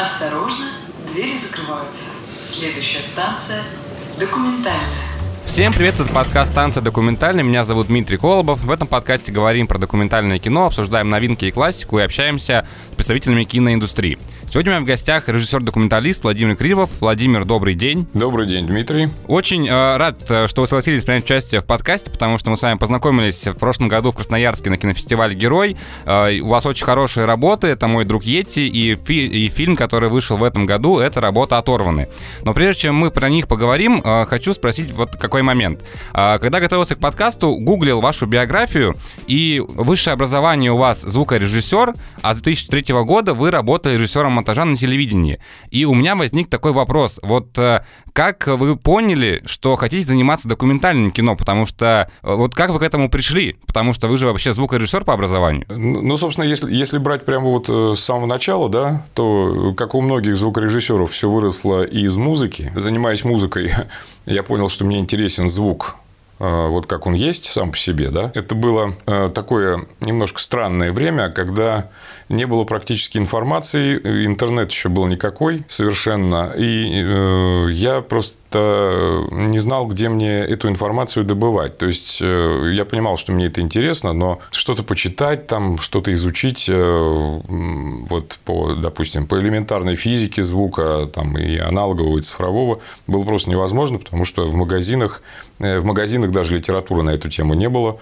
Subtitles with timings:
[0.00, 0.64] Осторожно,
[1.12, 2.04] двери закрываются.
[2.50, 3.62] Следующая станция–
[4.18, 5.10] документальная.
[5.44, 7.42] Всем привет, это подкаст «Станция документальный».
[7.42, 8.62] Меня зовут Дмитрий Колобов.
[8.62, 13.44] В этом подкасте говорим про документальное кино, обсуждаем новинки и классику и общаемся с представителями
[13.44, 14.18] киноиндустрии.
[14.50, 16.90] Сегодня у меня в гостях режиссер-документалист Владимир Кривов.
[16.98, 18.08] Владимир, добрый день.
[18.14, 19.08] Добрый день, Дмитрий.
[19.28, 22.62] Очень э, рад, э, что вы согласились принять участие в подкасте, потому что мы с
[22.62, 25.76] вами познакомились в прошлом году в Красноярске на кинофестивале «Герой».
[26.04, 30.10] Э, у вас очень хорошие работы, это «Мой друг Йети», и, фи- и фильм, который
[30.10, 32.08] вышел в этом году, это работа «Оторваны».
[32.42, 35.84] Но прежде чем мы про них поговорим, э, хочу спросить вот какой момент.
[36.12, 38.96] Э, когда готовился к подкасту, гуглил вашу биографию,
[39.28, 44.76] и высшее образование у вас звукорежиссер, а с 2003 года вы работали режиссером монтажа на
[44.76, 45.38] телевидении.
[45.70, 47.20] И у меня возник такой вопрос.
[47.22, 51.36] Вот э, как вы поняли, что хотите заниматься документальным кино?
[51.36, 53.56] Потому что э, вот как вы к этому пришли?
[53.66, 55.66] Потому что вы же вообще звукорежиссер по образованию.
[55.68, 59.94] Ну, ну, собственно, если, если брать прямо вот э, с самого начала, да, то, как
[59.94, 62.72] у многих звукорежиссеров, все выросло из музыки.
[62.74, 63.72] Занимаясь музыкой,
[64.26, 65.96] я понял, что мне интересен звук
[66.38, 68.94] вот как он есть сам по себе, да, это было
[69.34, 71.90] такое немножко странное время, когда
[72.30, 79.86] не было практически информации, интернет еще был никакой совершенно, и э, я просто не знал,
[79.86, 81.76] где мне эту информацию добывать.
[81.76, 86.66] То есть э, я понимал, что мне это интересно, но что-то почитать, там что-то изучить,
[86.68, 93.50] э, вот по, допустим, по элементарной физике звука, там и аналогового, и цифрового, было просто
[93.50, 95.22] невозможно, потому что в магазинах,
[95.58, 97.98] э, в магазинах даже литературы на эту тему не было.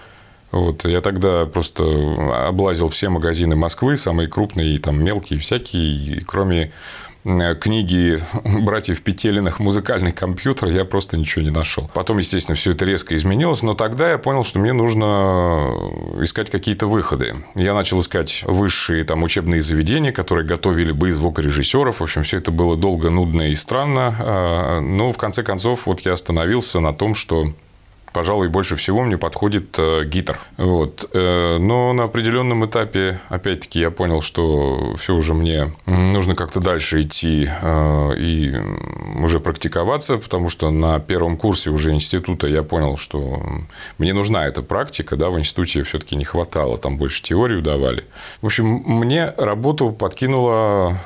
[0.51, 1.83] Вот, я тогда просто
[2.47, 6.71] облазил все магазины Москвы, самые крупные, и там мелкие, всякие, и кроме
[7.23, 8.19] книги
[8.63, 11.89] братьев Петелиных «Музыкальный компьютер» я просто ничего не нашел.
[11.93, 15.69] Потом, естественно, все это резко изменилось, но тогда я понял, что мне нужно
[16.21, 17.35] искать какие-то выходы.
[17.55, 21.99] Я начал искать высшие там, учебные заведения, которые готовили бы звукорежиссеров.
[21.99, 24.15] В общем, все это было долго, нудно и странно.
[24.19, 27.53] А, но, в конце концов, вот я остановился на том, что
[28.13, 30.39] пожалуй, больше всего мне подходит э, гитар.
[30.57, 31.09] Вот.
[31.13, 37.01] Э, но на определенном этапе, опять-таки, я понял, что все уже мне нужно как-то дальше
[37.01, 38.55] идти э, и
[39.21, 43.41] уже практиковаться, потому что на первом курсе уже института я понял, что
[43.97, 45.15] мне нужна эта практика.
[45.15, 48.05] Да, в институте все-таки не хватало, там больше теорию давали.
[48.41, 50.97] В общем, мне работу подкинула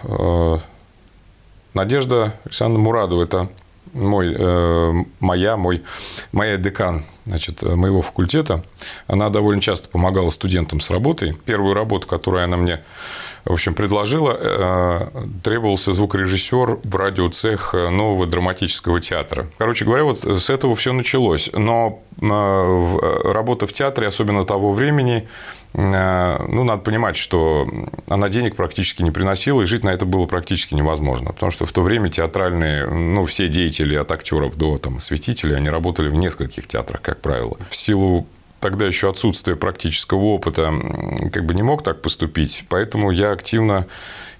[1.73, 3.23] Надежда Александровна Мурадова.
[3.23, 3.49] Это
[3.93, 5.83] мой, э, моя, мой,
[6.31, 8.63] моя декан значит, моего факультета,
[9.07, 11.35] она довольно часто помогала студентам с работой.
[11.45, 12.81] Первую работу, которую она мне
[13.45, 15.07] в общем, предложила, э,
[15.43, 19.47] требовался звукорежиссер в радиоцех нового драматического театра.
[19.57, 21.49] Короче говоря, вот с этого все началось.
[21.51, 25.27] Но э, работа в театре, особенно того времени,
[25.73, 27.67] э, ну, надо понимать, что
[28.07, 31.33] она денег практически не приносила, и жить на это было практически невозможно.
[31.33, 35.69] Потому что в то время театральные, ну, все деятели от актеров до там, осветителей, они
[35.69, 37.57] работали в нескольких театрах, как правило.
[37.69, 38.27] В силу
[38.59, 40.73] тогда еще отсутствие практического опыта,
[41.31, 42.65] как бы не мог так поступить.
[42.69, 43.85] Поэтому я активно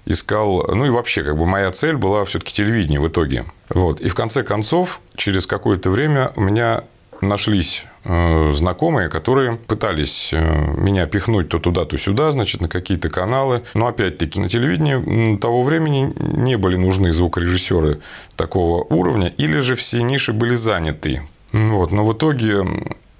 [0.06, 3.44] искал, ну и вообще, как бы моя цель была все-таки телевидение в итоге.
[3.68, 4.00] Вот.
[4.00, 6.84] И в конце концов, через какое-то время у меня
[7.20, 13.10] нашлись э, знакомые, которые пытались э, меня пихнуть то туда, то сюда, значит, на какие-то
[13.10, 13.62] каналы.
[13.74, 18.00] Но опять-таки на телевидении того времени не были нужны звукорежиссеры
[18.36, 21.22] такого уровня, или же все ниши были заняты.
[21.54, 21.92] Вот.
[21.92, 22.66] Но в итоге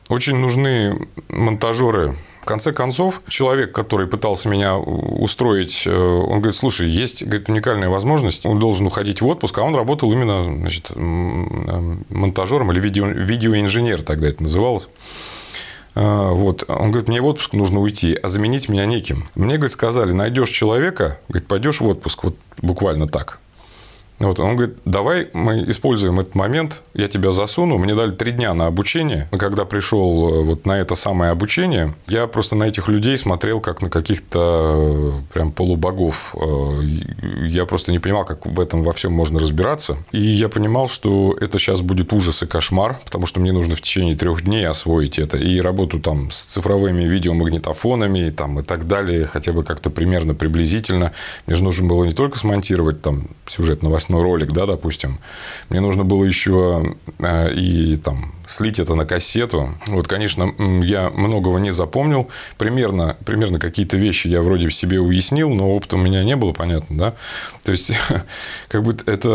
[0.08, 2.16] очень нужны монтажеры.
[2.42, 7.88] В конце концов, человек, который пытался меня устроить, э, он говорит, слушай, есть говорит, уникальная
[7.88, 14.02] возможность, он должен уходить в отпуск, а он работал именно значит, монтажером или видео, видеоинженер
[14.02, 14.88] тогда это называлось.
[15.94, 16.64] А, вот.
[16.68, 19.24] Он говорит, мне в отпуск нужно уйти, а заменить меня неким.
[19.36, 23.38] Мне, говорит, сказали, найдешь человека, говорит, пойдешь в отпуск, вот буквально так.
[24.18, 27.78] Вот, он говорит, давай мы используем этот момент, я тебя засуну.
[27.78, 29.28] Мне дали три дня на обучение.
[29.32, 33.60] И когда пришел э, вот на это самое обучение, я просто на этих людей смотрел
[33.60, 36.34] как на каких-то э, прям полубогов.
[36.40, 36.80] Э,
[37.46, 39.96] я просто не понимал, как в этом во всем можно разбираться.
[40.12, 43.80] И я понимал, что это сейчас будет ужас и кошмар, потому что мне нужно в
[43.80, 45.38] течение трех дней освоить это.
[45.38, 51.12] И работу там с цифровыми видеомагнитофонами там, и так далее, хотя бы как-то примерно приблизительно.
[51.46, 55.18] Мне же нужно было не только смонтировать там сюжет новостей, новостной ролик, да, допустим,
[55.68, 59.70] мне нужно было еще э, и там слить это на кассету.
[59.86, 60.52] Вот, конечно,
[60.82, 62.28] я многого не запомнил.
[62.58, 66.98] Примерно, примерно какие-то вещи я вроде себе уяснил, но опыта у меня не было, понятно,
[66.98, 67.14] да.
[67.62, 67.92] То есть,
[68.68, 69.28] как бы это...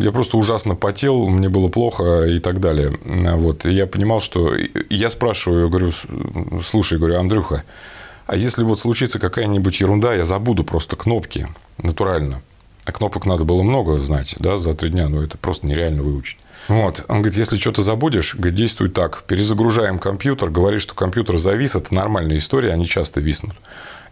[0.00, 2.92] Я просто ужасно потел, мне было плохо и так далее.
[3.04, 3.66] Вот.
[3.66, 4.54] И я понимал, что...
[4.90, 5.92] Я спрашиваю, говорю,
[6.62, 7.62] слушай, говорю, Андрюха,
[8.26, 11.48] а если вот случится какая-нибудь ерунда, я забуду просто кнопки
[11.78, 12.42] натурально.
[12.88, 16.38] А кнопок надо было много знать, да, за три дня, но это просто нереально выучить.
[16.68, 17.04] Вот.
[17.08, 19.24] Он говорит, если что-то забудешь, говорит, действуй так.
[19.26, 23.56] Перезагружаем компьютер, говоришь, что компьютер завис, это нормальная история, они часто виснут.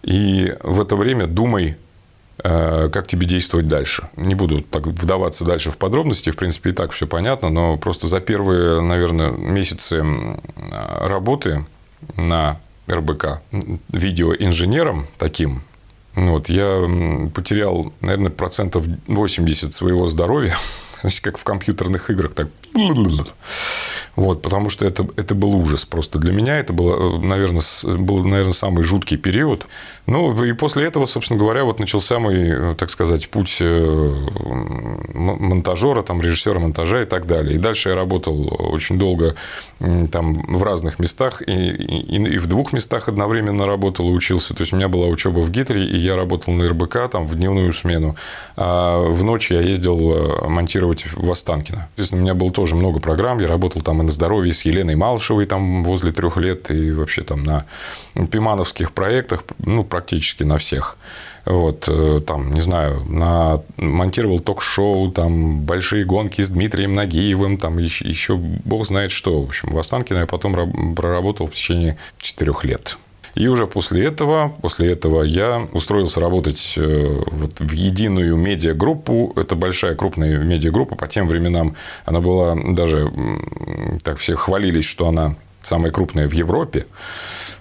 [0.02, 1.76] И в это время думай,
[2.44, 4.10] э, как тебе действовать дальше.
[4.14, 8.08] Не буду так вдаваться дальше в подробности, в принципе, и так все понятно, но просто
[8.08, 10.04] за первые, наверное, месяцы
[11.00, 11.64] работы
[12.14, 13.40] на РБК
[13.88, 15.62] видеоинженером таким,
[16.16, 20.56] вот, я потерял, наверное, процентов 80 своего здоровья,
[21.22, 22.48] как в компьютерных играх, так
[24.16, 26.58] вот, потому что это, это был ужас просто для меня.
[26.58, 27.62] Это было, наверное,
[27.98, 29.66] был, наверное, самый жуткий период.
[30.06, 34.14] Ну, и после этого, собственно говоря, вот начался мой, так сказать, путь э,
[35.14, 37.56] монтажера, там, режиссера монтажа и так далее.
[37.56, 39.34] И дальше я работал очень долго
[39.78, 44.54] там в разных местах, и, и, и в двух местах одновременно работал и учился.
[44.54, 47.34] То есть, у меня была учеба в Гитре, и я работал на РБК там в
[47.34, 48.16] дневную смену.
[48.56, 51.88] А в ночь я ездил э, монтировать в Останкино.
[51.96, 53.40] Естественно, у меня было тоже много программ.
[53.40, 57.42] Я работал там на здоровье с Еленой Малышевой там возле трех лет и вообще там
[57.42, 57.66] на
[58.30, 60.96] пимановских проектах, ну, практически на всех.
[61.44, 67.78] Вот, э, там, не знаю, на, монтировал ток-шоу, там, большие гонки с Дмитрием Нагиевым, там,
[67.78, 69.42] еще, еще бог знает что.
[69.42, 70.54] В общем, в Останкино я потом
[70.94, 72.98] проработал в течение четырех лет.
[73.36, 79.34] И уже после этого, после этого я устроился работать э, вот в единую медиагруппу.
[79.36, 80.96] Это большая крупная медиагруппа.
[80.96, 83.12] По тем временам она была даже,
[84.02, 85.36] так все хвалились, что она
[85.66, 86.86] самая крупная в Европе.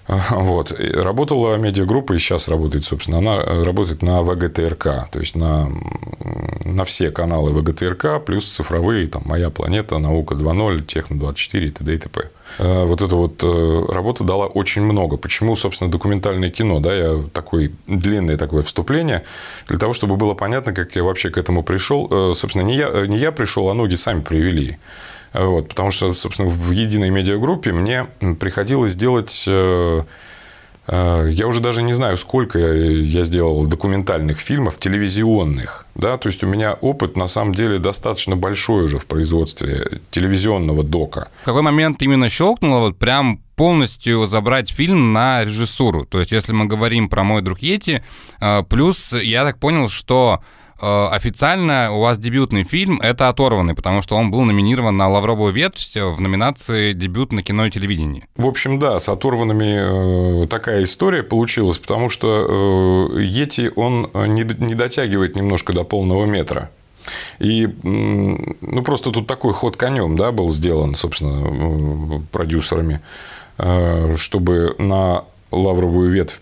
[0.30, 0.72] Вот.
[0.94, 3.18] Работала медиагруппа и сейчас работает, собственно.
[3.18, 5.68] Она работает на ВГТРК, то есть на,
[6.64, 11.94] на все каналы ВГТРК, плюс цифровые, там, «Моя планета», «Наука 2.0», «Техно-24» и т.д.
[11.94, 12.30] и т.п.
[12.58, 15.16] Э, вот эта вот э, работа дала очень много.
[15.16, 16.80] Почему, собственно, документальное кино?
[16.80, 19.24] Да, я такой длинное такое вступление
[19.68, 22.08] для того, чтобы было понятно, как я вообще к этому пришел.
[22.10, 24.78] Э, собственно, не я, не я пришел, а ноги сами привели.
[25.38, 28.06] Вот, потому что, собственно, в единой медиагруппе мне
[28.38, 29.44] приходилось делать...
[29.46, 30.02] Э,
[30.86, 35.86] э, я уже даже не знаю, сколько я сделал документальных фильмов, телевизионных.
[35.94, 36.16] Да?
[36.16, 41.28] То есть, у меня опыт, на самом деле, достаточно большой уже в производстве телевизионного дока.
[41.42, 46.06] В какой момент именно щелкнуло вот прям полностью забрать фильм на режиссуру?
[46.06, 48.02] То есть, если мы говорим про «Мой друг Йети»,
[48.40, 50.40] э, плюс я так понял, что
[50.80, 55.94] официально у вас дебютный фильм— это «Оторванный», потому что он был номинирован на «Лавровую ветвь»
[55.94, 58.26] в номинации «Дебют на кино и телевидении».
[58.36, 64.74] В общем, да, с «Оторванными» э, такая история получилась, потому что э, «Йети» он не
[64.74, 66.70] дотягивает немножко до полного метра.
[67.38, 73.00] И ну, просто тут такой ход конем да, был сделан, собственно, продюсерами,
[74.16, 76.40] чтобы на лавровую ветвь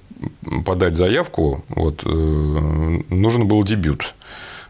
[0.65, 4.15] подать заявку, вот, нужен был дебют.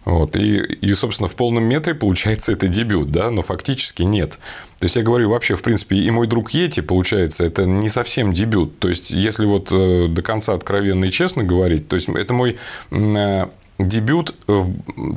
[0.04, 0.36] Вот.
[0.36, 4.38] И, и, собственно, в полном метре получается это дебют, да, но фактически нет.
[4.78, 8.32] То есть, я говорю, вообще, в принципе, и мой друг Йети, получается, это не совсем
[8.32, 8.78] дебют.
[8.78, 12.58] То есть, если вот э, до конца откровенно и честно говорить, то есть, это мой
[12.90, 13.46] э,
[13.78, 14.34] дебют,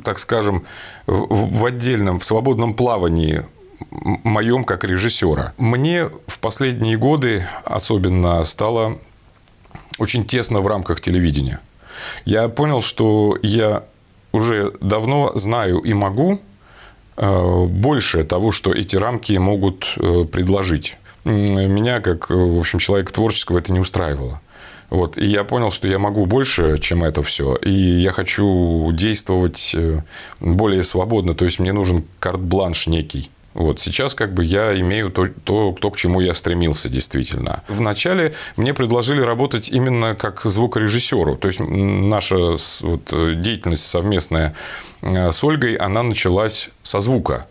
[0.04, 0.64] так скажем,
[1.06, 3.44] в отдельном, в свободном плавании
[3.90, 5.52] моем как режиссера.
[5.58, 8.98] Мне в последние годы особенно стало
[9.98, 11.60] очень тесно в рамках телевидения.
[12.24, 13.84] Я понял, что я
[14.32, 16.40] уже давно знаю и могу
[17.16, 20.98] э, больше того, что эти рамки могут э, предложить.
[21.24, 24.40] Меня, как, в общем, человека творческого, это не устраивало.
[24.90, 25.18] Вот.
[25.18, 27.56] И я понял, что я могу больше, чем это все.
[27.56, 30.00] И я хочу действовать э,
[30.40, 31.34] более свободно.
[31.34, 33.30] То есть, мне нужен карт-бланш некий.
[33.54, 37.64] Вот сейчас как бы я имею то, то, то, к чему я стремился действительно.
[37.68, 41.36] Вначале мне предложили работать именно как звукорежиссеру.
[41.36, 44.54] То есть наша вот, деятельность совместная
[45.02, 47.46] э, с Ольгой, она началась со звука.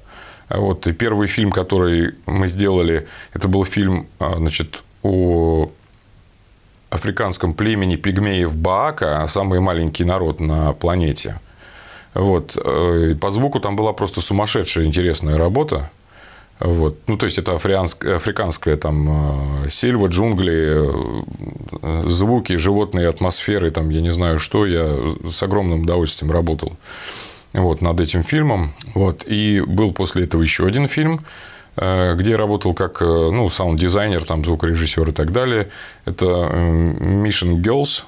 [0.49, 5.69] Вот, и первый фильм, который мы сделали, это был фильм э, значит, о
[6.89, 11.39] африканском племени пигмеев Баака, самый маленький народ на планете.
[12.17, 12.57] Вот.
[12.57, 15.89] Э, по звуку там была просто сумасшедшая интересная работа.
[16.59, 16.97] Вот.
[17.07, 20.81] Ну, то есть, это африанская, африканская там э, сельва, джунгли,
[21.81, 24.97] э, звуки, животные атмосферы, там, я не знаю что, я
[25.29, 26.73] с огромным удовольствием работал
[27.53, 28.73] вот, над этим фильмом.
[28.95, 29.23] Вот.
[29.27, 31.21] И был после этого еще один фильм,
[31.75, 35.69] где я работал как ну, саунд-дизайнер, там, звукорежиссер и так далее.
[36.05, 38.03] Это Mission Girls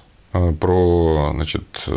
[0.60, 1.88] про значит,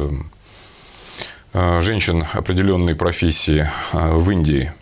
[1.52, 4.73] женщин определенной профессии в Индии.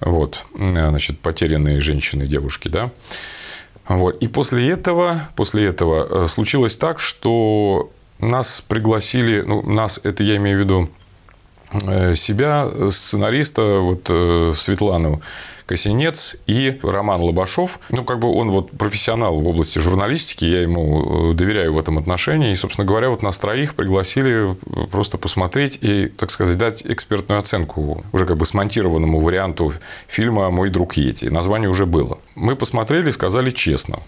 [0.00, 2.90] Вот, значит, потерянные женщины, девушки, да.
[3.90, 4.22] Вот.
[4.22, 10.36] И после этого, после этого э, случилось так, что нас пригласили, ну, нас, это я
[10.36, 10.90] имею в виду
[11.72, 15.22] э, себя, сценариста вот, э, Светлану
[15.70, 17.78] Косинец и Роман Лобашов.
[17.90, 22.50] Ну, как бы он вот профессионал в области журналистики, я ему доверяю в этом отношении.
[22.50, 24.56] И, собственно говоря, вот нас троих пригласили
[24.90, 29.72] просто посмотреть и, так сказать, дать экспертную оценку уже как бы смонтированному варианту
[30.08, 31.26] фильма «Мой друг Йети».
[31.26, 32.18] Название уже было.
[32.34, 34.00] Мы посмотрели сказали честно,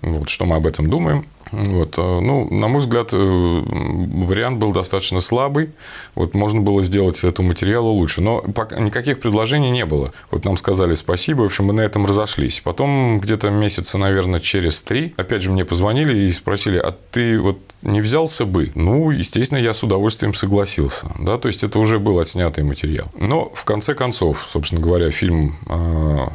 [0.00, 1.26] вот, что мы об этом думаем.
[1.52, 1.94] Вот.
[1.98, 5.70] Э, ну, на мой взгляд, э, вариант был достаточно слабый.
[6.14, 8.20] Вот можно было сделать этого материала лучше.
[8.20, 10.12] Но никаких предложений не было.
[10.30, 11.42] Вот нам сказали спасибо.
[11.42, 12.60] В общем, мы на этом разошлись.
[12.60, 17.58] Потом где-то месяца, наверное, через три, опять же, мне позвонили и спросили, а ты вот
[17.82, 18.72] не взялся бы?
[18.74, 21.06] Ну, естественно, я с удовольствием согласился.
[21.18, 21.38] Да?
[21.38, 23.08] То есть, это уже был отснятый материал.
[23.18, 26.26] Но, в конце концов, собственно говоря, фильм э,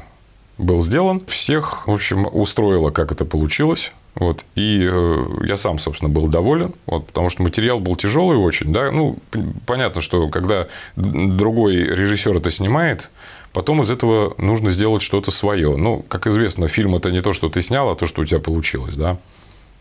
[0.57, 1.21] был сделан.
[1.27, 3.91] Всех, в общем, устроило, как это получилось.
[4.15, 4.45] Вот.
[4.55, 8.71] И э, я сам, собственно, был доволен, вот, потому что материал был тяжелый очень.
[8.71, 8.91] Да?
[8.91, 9.17] Ну,
[9.65, 13.09] понятно, что когда другой режиссер это снимает,
[13.53, 15.75] потом из этого нужно сделать что-то свое.
[15.75, 18.39] Ну, как известно, фильм это не то, что ты снял, а то, что у тебя
[18.39, 18.95] получилось.
[18.95, 19.17] Да?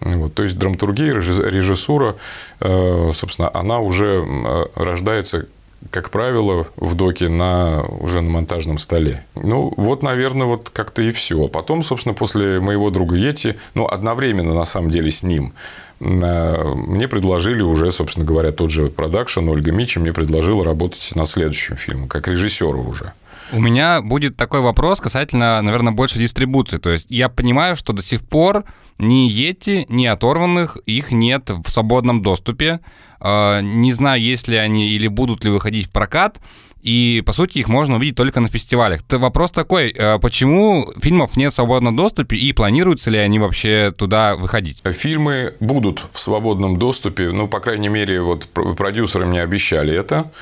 [0.01, 2.17] Вот, то есть драматургия, режиссура,
[2.61, 4.27] э, собственно, она уже
[4.75, 5.47] рождается
[5.91, 9.25] как правило, в доке на, уже на монтажном столе.
[9.35, 11.49] Ну, вот, наверное, вот как-то и все.
[11.49, 15.55] Потом, собственно, после моего друга Ети, ну, одновременно, на самом деле, с ним,
[16.01, 21.29] э, мне предложили уже, собственно говоря, тот же продакшн, Ольга Мичи мне предложила работать над
[21.29, 23.12] следующим фильмом, как режиссеру уже.
[23.53, 26.79] У меня будет такой вопрос касательно, наверное, больше дистрибуции.
[26.79, 28.65] То есть я понимаю, что до сих пор
[28.99, 32.81] ни Йети, ни оторванных их нет в свободном доступе.
[33.21, 36.41] А, не знаю, есть ли они или будут ли выходить в прокат.
[36.83, 39.03] И, по сути, их можно увидеть только на фестивалях.
[39.03, 43.93] Это вопрос такой, а почему фильмов нет в свободном доступе и планируются ли они вообще
[43.97, 44.83] туда выходить?
[44.85, 50.33] Фильмы будут в свободном доступе, ну, по крайней мере, вот продюсеры мне обещали это.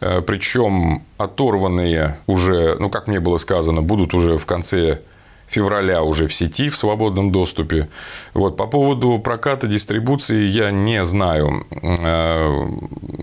[0.00, 5.00] Э, Причем оторванные уже, ну, как мне было сказано, будут уже в конце
[5.50, 7.88] февраля уже в сети, в свободном доступе.
[8.34, 11.66] Вот, по поводу проката, дистрибуции я не знаю.
[11.82, 12.66] Э,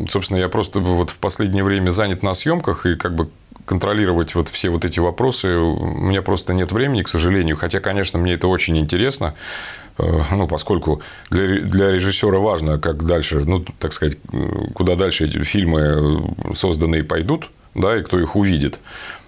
[0.10, 3.30] собственно, я просто вот в последнее время занят на съемках и как бы
[3.66, 7.58] контролировать вот все вот эти вопросы у меня просто нет времени, к сожалению.
[7.58, 9.34] Хотя, конечно, мне это очень интересно.
[10.00, 14.18] Э, ну, поскольку для, для режиссера важно, как дальше, ну, так сказать,
[14.74, 18.80] куда дальше эти фильмы созданные пойдут, да, и кто их увидит.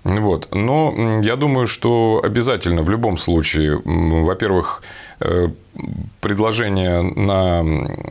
[0.03, 0.53] Вот.
[0.53, 4.81] Но я думаю, что обязательно в любом случае, во-первых,
[5.19, 5.49] э,
[6.21, 7.61] предложение на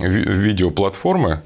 [0.00, 1.42] видеоплатформы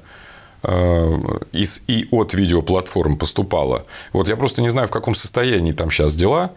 [0.63, 1.17] э,
[1.53, 3.85] из и от видеоплатформ поступало.
[4.11, 6.51] Вот я просто не знаю, в каком состоянии там сейчас дела.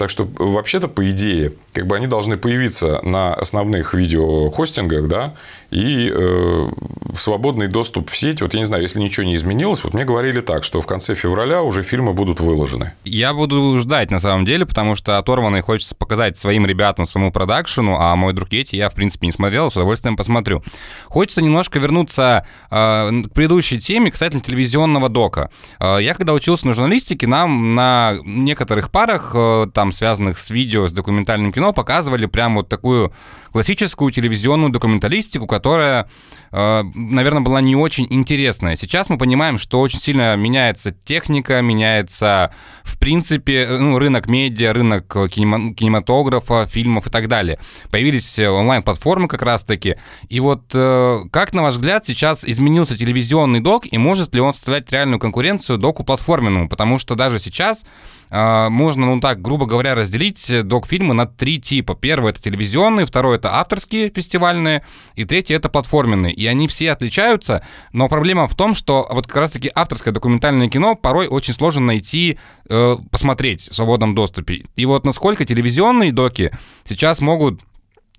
[0.00, 5.34] Так что, вообще-то, по идее, как бы они должны появиться на основных видеохостингах, да,
[5.70, 6.70] и э,
[7.12, 8.40] в свободный доступ в сеть.
[8.40, 11.14] Вот я не знаю, если ничего не изменилось, вот мне говорили так, что в конце
[11.14, 12.94] февраля уже фильмы будут выложены.
[13.04, 17.98] Я буду ждать, на самом деле, потому что оторванный хочется показать своим ребятам, своему продакшену,
[18.00, 20.64] а мой друг Ети я, в принципе, не смотрел, с удовольствием посмотрю.
[21.08, 25.50] Хочется немножко вернуться э, к предыдущей теме, кстати, телевизионного дока.
[25.78, 30.88] Э, я, когда учился на журналистике, нам на некоторых парах, э, там, связанных с видео,
[30.88, 33.12] с документальным кино, показывали прям вот такую
[33.52, 36.08] классическую телевизионную документалистику, которая,
[36.52, 38.76] э, наверное, была не очень интересная.
[38.76, 45.06] Сейчас мы понимаем, что очень сильно меняется техника, меняется, в принципе, ну, рынок медиа, рынок
[45.06, 47.58] кинематографа, фильмов и так далее.
[47.90, 49.96] Появились онлайн-платформы как раз-таки.
[50.28, 54.54] И вот э, как, на ваш взгляд, сейчас изменился телевизионный док, и может ли он
[54.54, 56.68] составлять реальную конкуренцию доку платформенному?
[56.68, 57.86] Потому что даже сейчас э,
[58.30, 61.94] можно, ну так, грубо говоря, разделить док-фильмы на три типа.
[61.94, 64.84] Первый— это телевизионный, второй— это авторские фестивальные,
[65.16, 66.32] и третий это платформенные.
[66.32, 70.94] И они все отличаются, но проблема в том, что вот как раз-таки авторское документальное кино
[70.94, 74.64] порой очень сложно найти, э, посмотреть в свободном доступе.
[74.76, 76.52] И вот насколько телевизионные доки
[76.84, 77.60] сейчас могут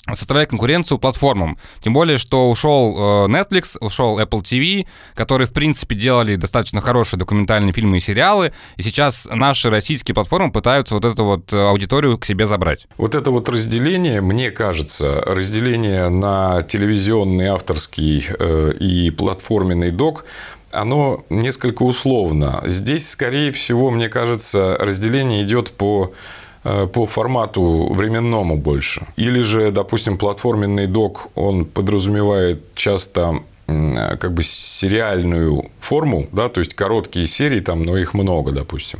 [0.07, 1.57] составляя конкуренцию платформам.
[1.81, 7.19] Тем более, что ушел э, Netflix, ушел Apple TV, которые, в принципе, делали достаточно хорошие
[7.19, 12.25] документальные фильмы и сериалы, и сейчас наши российские платформы пытаются вот эту вот аудиторию к
[12.25, 12.87] себе забрать.
[12.97, 20.25] Вот это вот разделение, мне кажется, разделение на телевизионный, авторский э, и платформенный док,
[20.71, 22.61] оно несколько условно.
[22.65, 26.15] Здесь, скорее всего, мне кажется, разделение идет по Э,
[26.63, 29.07] по формату временному больше.
[29.15, 36.73] Или же, допустим, платформенный док, он подразумевает часто как бы сериальную форму, да, то есть
[36.73, 38.99] короткие серии там, но их много, допустим.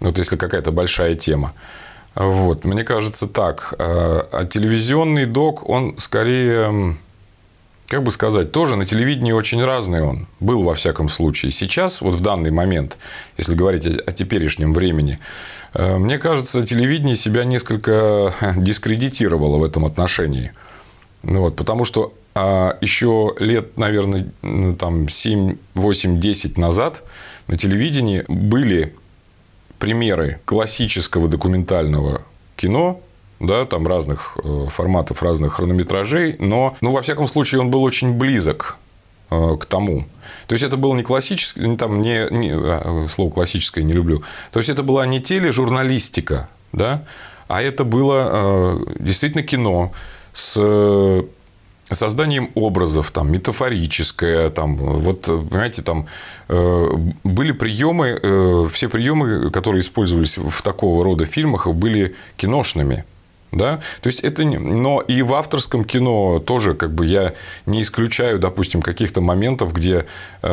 [0.00, 1.54] Вот если какая-то большая тема.
[2.14, 3.74] Вот, мне кажется так.
[3.78, 6.96] А, а телевизионный док, он скорее
[7.92, 10.26] как бы сказать, тоже на телевидении очень разный он.
[10.40, 11.52] Был во всяком случае.
[11.52, 12.96] Сейчас, вот в данный момент,
[13.36, 20.52] если говорить о, теперешнем времени, э, мне кажется, телевидение себя несколько дискредитировало в этом отношении.
[21.22, 24.26] Ну вот, потому что а еще лет, наверное,
[24.78, 27.02] там 7, 8, 10 назад
[27.46, 28.94] на телевидении были
[29.78, 32.22] примеры классического документального
[32.56, 33.00] кино,
[33.38, 38.14] да, там разных э, форматов, разных хронометражей, но, ну, во всяком случае, он был очень
[38.14, 38.81] близок э,
[39.60, 40.06] к тому.
[40.46, 44.22] То есть это было не классическое, там не, не а, слово классическое не люблю.
[44.50, 47.04] То есть это была не тележурналистика, да,
[47.48, 49.92] а это было э, действительно кино
[50.32, 50.56] с
[51.94, 56.06] созданием образов, там, метафорическое, там, вот, понимаете, там
[56.48, 56.88] э,
[57.24, 63.04] были приемы, э, все приемы, которые использовались в такого рода фильмах, были киношными.
[63.52, 63.80] Да?
[64.00, 64.56] То есть это не...
[64.56, 67.34] Но и в авторском кино тоже как бы я
[67.66, 70.06] не исключаю, допустим, каких-то моментов, где
[70.42, 70.48] э,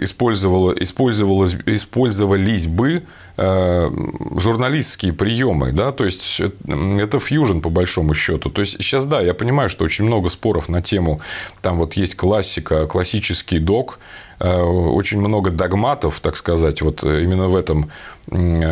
[0.00, 3.02] использовало, использовалось, использовались бы
[3.36, 3.90] э,
[4.36, 5.72] журналистские приемы.
[5.72, 5.90] Да?
[5.90, 8.50] То есть это фьюжн по большому счету.
[8.50, 11.20] То есть сейчас, да, я понимаю, что очень много споров на тему,
[11.60, 13.98] там вот есть классика, классический док,
[14.40, 17.90] очень много догматов, так сказать, вот именно в этом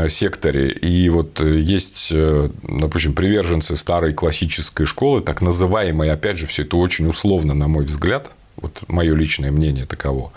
[0.08, 0.70] секторе.
[0.70, 6.76] И вот есть, э, допустим, приверженцы старой классической школы, так называемые, опять же, все это
[6.76, 10.32] очень условно, на мой взгляд, вот мое личное мнение таково.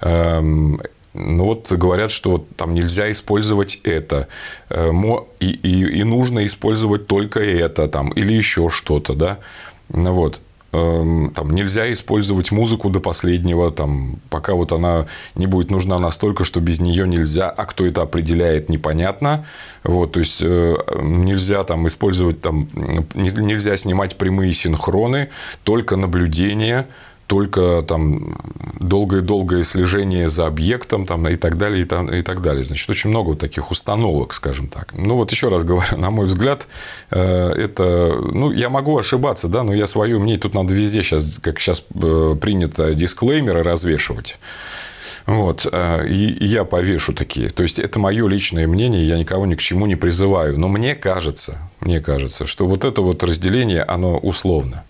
[0.00, 0.80] Эм,
[1.14, 4.28] ну вот говорят, что там нельзя использовать это,
[4.70, 4.90] э,
[5.40, 9.38] и, и, и нужно использовать только это там, или еще что-то, да.
[9.88, 10.40] Ну вот.
[10.70, 16.44] Эм, там нельзя использовать музыку до последнего, там, пока вот она не будет нужна настолько,
[16.44, 19.46] что без нее нельзя, а кто это определяет, непонятно.
[19.82, 22.68] Вот, то есть э, нельзя там использовать там
[23.14, 25.30] нельзя снимать прямые синхроны,
[25.64, 26.86] только наблюдение
[27.28, 28.38] только там
[28.80, 32.64] долгое-долгое слежение за объектом там, и так далее, и, там, и так далее.
[32.64, 34.94] Значит, очень много вот таких установок, скажем так.
[34.94, 36.66] Ну, вот еще раз говорю, на мой взгляд,
[37.10, 38.18] э, это...
[38.32, 40.40] Ну, я могу ошибаться, да, но я свое мнение...
[40.40, 44.38] Тут надо везде сейчас, как сейчас э, принято, дисклеймеры развешивать.
[45.26, 45.66] Вот.
[45.70, 47.50] Э, и я повешу такие.
[47.50, 50.58] То есть, это мое личное мнение, я никого ни к чему не призываю.
[50.58, 54.84] Но мне кажется, мне кажется, что вот это вот разделение, оно условно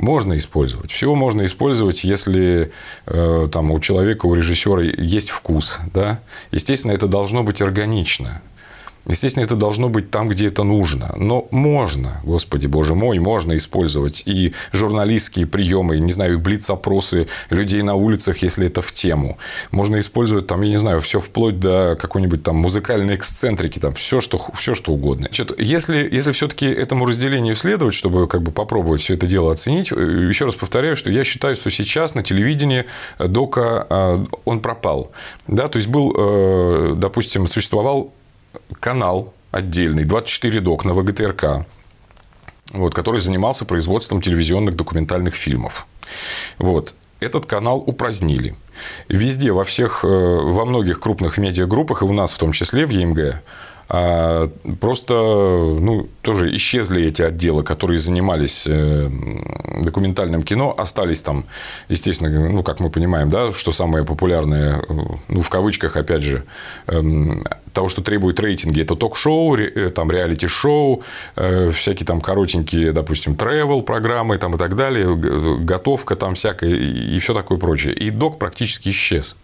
[0.00, 0.90] можно использовать.
[0.90, 2.72] Все можно использовать, если
[3.06, 5.80] э, там, у человека, у режиссера есть вкус.
[5.92, 6.20] Да?
[6.50, 8.42] Естественно, это должно быть органично.
[9.06, 11.12] Естественно, это должно быть там, где это нужно.
[11.16, 17.82] Но можно, господи боже мой, можно использовать и журналистские приемы, не знаю, и блиц-опросы людей
[17.82, 19.38] на улицах, если это в тему.
[19.70, 24.20] Можно использовать там, я не знаю, все вплоть до какой-нибудь там музыкальной эксцентрики, там все,
[24.20, 25.28] что, все, что угодно.
[25.28, 29.92] Значит, если, если все-таки этому разделению следовать, чтобы как бы попробовать все это дело оценить,
[29.92, 32.84] э, еще раз повторяю, что я считаю, что сейчас на телевидении
[33.18, 35.10] Дока, э, он пропал.
[35.46, 38.12] Да, то есть был, э, допустим, существовал
[38.78, 41.66] канал отдельный, 24 док на ВГТРК,
[42.72, 45.86] вот, который занимался производством телевизионных документальных фильмов.
[46.58, 46.94] Вот.
[47.20, 48.54] Этот канал упразднили.
[49.08, 52.90] Везде, во всех, э, во многих крупных медиагруппах, и у нас в том числе в
[52.90, 53.42] ЕМГ,
[53.92, 54.48] а
[54.80, 59.10] просто ну, тоже исчезли эти отделы, которые занимались э,
[59.82, 61.44] документальным кино, остались там,
[61.88, 64.80] естественно, ну, как мы понимаем, да, что самое популярное,
[65.26, 66.44] ну, в кавычках, опять же,
[66.86, 71.02] эм, того, что требует рейтинги, это ток-шоу, э, там реалити-шоу,
[71.34, 77.18] э, всякие там коротенькие, допустим, travel программы там и так далее, готовка там всякая и
[77.18, 77.92] все такое прочее.
[77.94, 79.34] И док практически исчез.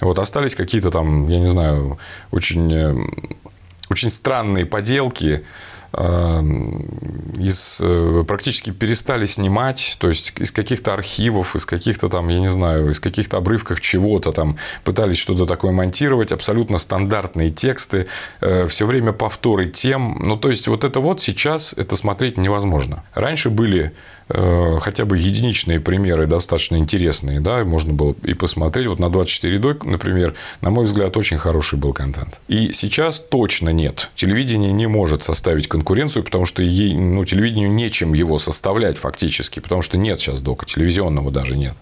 [0.00, 1.96] Вот остались какие-то там, я не знаю,
[2.32, 3.06] очень
[3.92, 5.44] очень странные поделки
[7.38, 12.50] из, э, практически перестали снимать, то есть из каких-то архивов, из каких-то там, я не
[12.50, 18.06] знаю, из каких-то обрывков чего-то там пытались что-то такое монтировать, абсолютно стандартные тексты,
[18.40, 20.18] э, все время повторы тем.
[20.18, 23.04] Ну, то есть, вот это вот сейчас это смотреть невозможно.
[23.14, 23.92] Раньше были
[24.80, 28.86] хотя бы единичные примеры достаточно интересные, да, можно было и посмотреть.
[28.86, 32.40] Вот на 24 док, например, на мой взгляд, очень хороший был контент.
[32.48, 34.10] И сейчас точно нет.
[34.14, 39.82] Телевидение не может составить конкуренцию, потому что ей, ну, телевидению нечем его составлять фактически, потому
[39.82, 41.74] что нет сейчас дока, телевизионного даже нет.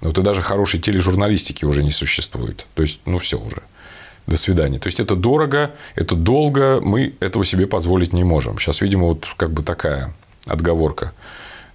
[0.00, 2.66] Вот и даже хорошей тележурналистики уже не существует.
[2.74, 3.62] То есть, ну, все уже.
[4.26, 4.78] До свидания.
[4.78, 8.58] То есть, это дорого, это долго, мы этого себе позволить не можем.
[8.58, 10.14] Сейчас, видимо, вот как бы такая
[10.46, 11.12] отговорка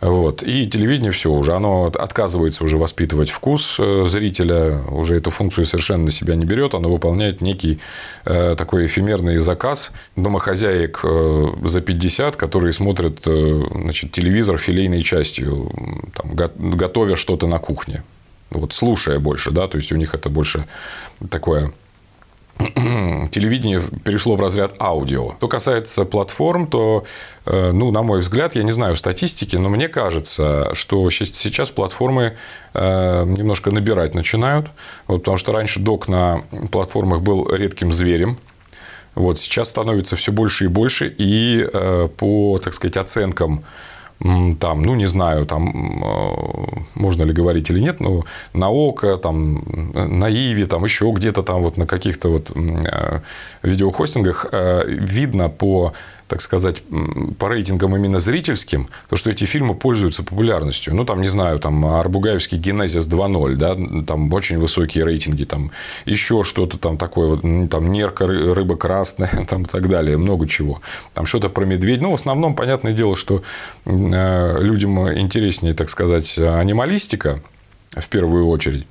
[0.01, 0.43] Вот.
[0.43, 6.05] И телевидение все уже, оно отказывается уже воспитывать вкус э, зрителя, уже эту функцию совершенно
[6.05, 7.79] на себя не берет, оно выполняет некий
[8.23, 15.69] э, такой эфемерный заказ домохозяек э, за 50, которые смотрят значит, телевизор филейной частью,
[16.13, 16.33] там,
[16.77, 18.03] готовя что-то на кухне.
[18.51, 20.65] Вот, слушая больше, да, то есть у них это больше
[21.29, 21.71] такое
[23.31, 25.31] телевидение перешло в разряд аудио.
[25.37, 27.05] Что касается платформ, то,
[27.45, 32.35] э, ну, на мой взгляд, я не знаю статистики, но мне кажется, что сейчас платформы
[32.73, 34.67] э, немножко набирать начинают.
[35.07, 38.37] Вот, потому что раньше док на платформах был редким зверем.
[39.15, 41.13] Вот, сейчас становится все больше и больше.
[41.17, 43.63] И э, по, так сказать, оценкам
[44.59, 49.63] там, ну, не знаю, там, э, можно ли говорить или нет, но на ОКО, там,
[49.93, 53.19] на Иви, там, еще где-то там вот на каких-то вот э,
[53.63, 55.93] видеохостингах э, видно по
[56.29, 56.83] так сказать,
[57.39, 60.93] по рейтингам именно зрительским, то, что эти фильмы пользуются популярностью.
[60.93, 65.71] Ну, там, не знаю, там, Арбугаевский «Генезис 2.0», да, там очень высокие рейтинги, там,
[66.05, 70.81] еще что-то там такое, вот, там, «Нерка», «Рыба красная», там, и так далее, много чего.
[71.15, 71.99] Там что-то про медведь.
[71.99, 73.41] Ну, в основном, понятное дело, что
[73.85, 77.41] э, людям интереснее, так сказать, анималистика,
[77.95, 78.85] в первую очередь.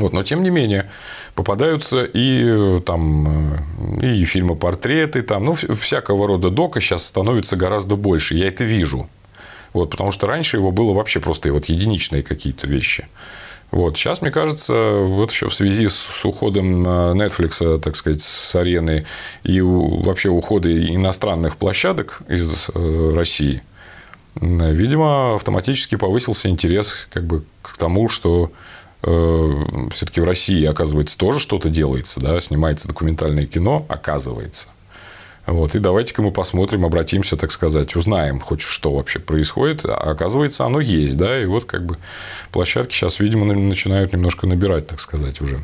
[0.00, 0.90] Вот, но тем не менее
[1.34, 3.60] попадаются и э, там
[4.02, 8.64] э, и фильмы портреты там ну всякого рода дока сейчас становится гораздо больше я это
[8.64, 9.08] вижу.
[9.72, 13.06] Вот потому что раньше его было вообще просто вот единичные какие-то вещи.
[13.70, 18.54] Вот сейчас мне кажется вот еще в связи с уходом э, Netflix так сказать с
[18.54, 19.06] арены
[19.42, 23.62] и вообще ухода иностранных площадок из России
[24.40, 28.52] видимо автоматически повысился интерес как бы к тому что
[29.02, 34.68] все-таки в России, оказывается, тоже что-то делается, да, снимается документальное кино, оказывается.
[35.46, 39.84] Вот, и давайте-ка мы посмотрим, обратимся, так сказать, узнаем хоть что вообще происходит.
[39.84, 41.98] А оказывается, оно есть, да, и вот как бы
[42.50, 45.60] площадки сейчас, видимо, начинают немножко набирать, так сказать, уже.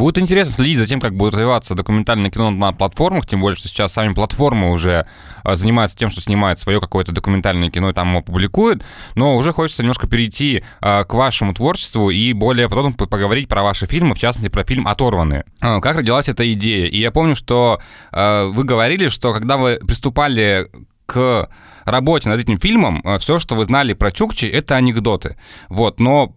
[0.00, 3.68] Будет интересно следить за тем, как будет развиваться документальное кино на платформах, тем более, что
[3.68, 5.06] сейчас сами платформы уже
[5.42, 8.82] а, занимаются тем, что снимают свое какое-то документальное кино и там его публикуют,
[9.14, 13.84] но уже хочется немножко перейти а, к вашему творчеству и более подробно поговорить про ваши
[13.84, 15.44] фильмы, в частности, про фильм «Оторванные».
[15.60, 16.86] А, как родилась эта идея?
[16.86, 17.78] И я помню, что
[18.10, 20.66] вы говорили, что когда вы приступали
[21.04, 21.50] к
[21.84, 25.36] работе над этим фильмом, все, что вы знали про Чукчи, это анекдоты.
[25.68, 26.36] Вот, но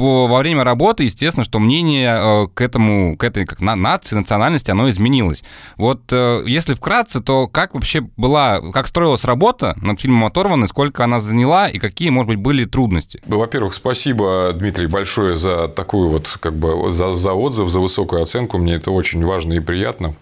[0.00, 4.70] во время работы, естественно, что мнение э, к этому, к этой как на, нации, национальности,
[4.70, 5.44] оно изменилось.
[5.76, 11.04] Вот э, если вкратце, то как вообще была, как строилась работа над фильмом «Оторванный», сколько
[11.04, 13.20] она заняла и какие, может быть, были трудности?
[13.26, 18.58] Во-первых, спасибо, Дмитрий, большое за такую вот, как бы, за, за отзыв, за высокую оценку.
[18.58, 20.14] Мне это очень важно и приятно.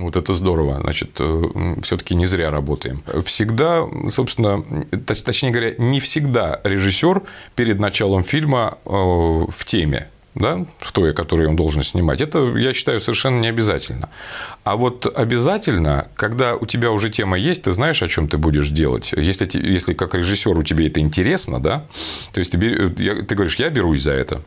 [0.00, 0.80] Вот это здорово.
[0.80, 3.02] Значит, э, все-таки не зря работаем.
[3.24, 4.64] Всегда, собственно,
[5.06, 7.22] точнее говоря, не всегда режиссер
[7.54, 12.72] перед началом фильма э, в теме да, в той, которую он должен снимать, это, я
[12.72, 14.08] считаю, совершенно не обязательно.
[14.62, 18.68] А вот обязательно, когда у тебя уже тема есть, ты знаешь, о чем ты будешь
[18.68, 19.12] делать.
[19.16, 21.84] Если, если как режиссер у тебя это интересно, да,
[22.32, 24.42] то есть ты, ты говоришь, я берусь за это.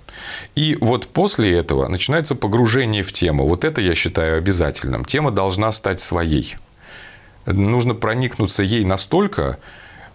[0.56, 3.48] И вот после этого начинается погружение в тему.
[3.48, 5.04] Вот это я считаю обязательным.
[5.04, 6.56] Тема должна стать своей.
[7.46, 9.58] Нужно проникнуться ей настолько,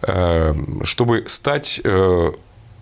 [0.00, 2.32] э, чтобы стать э,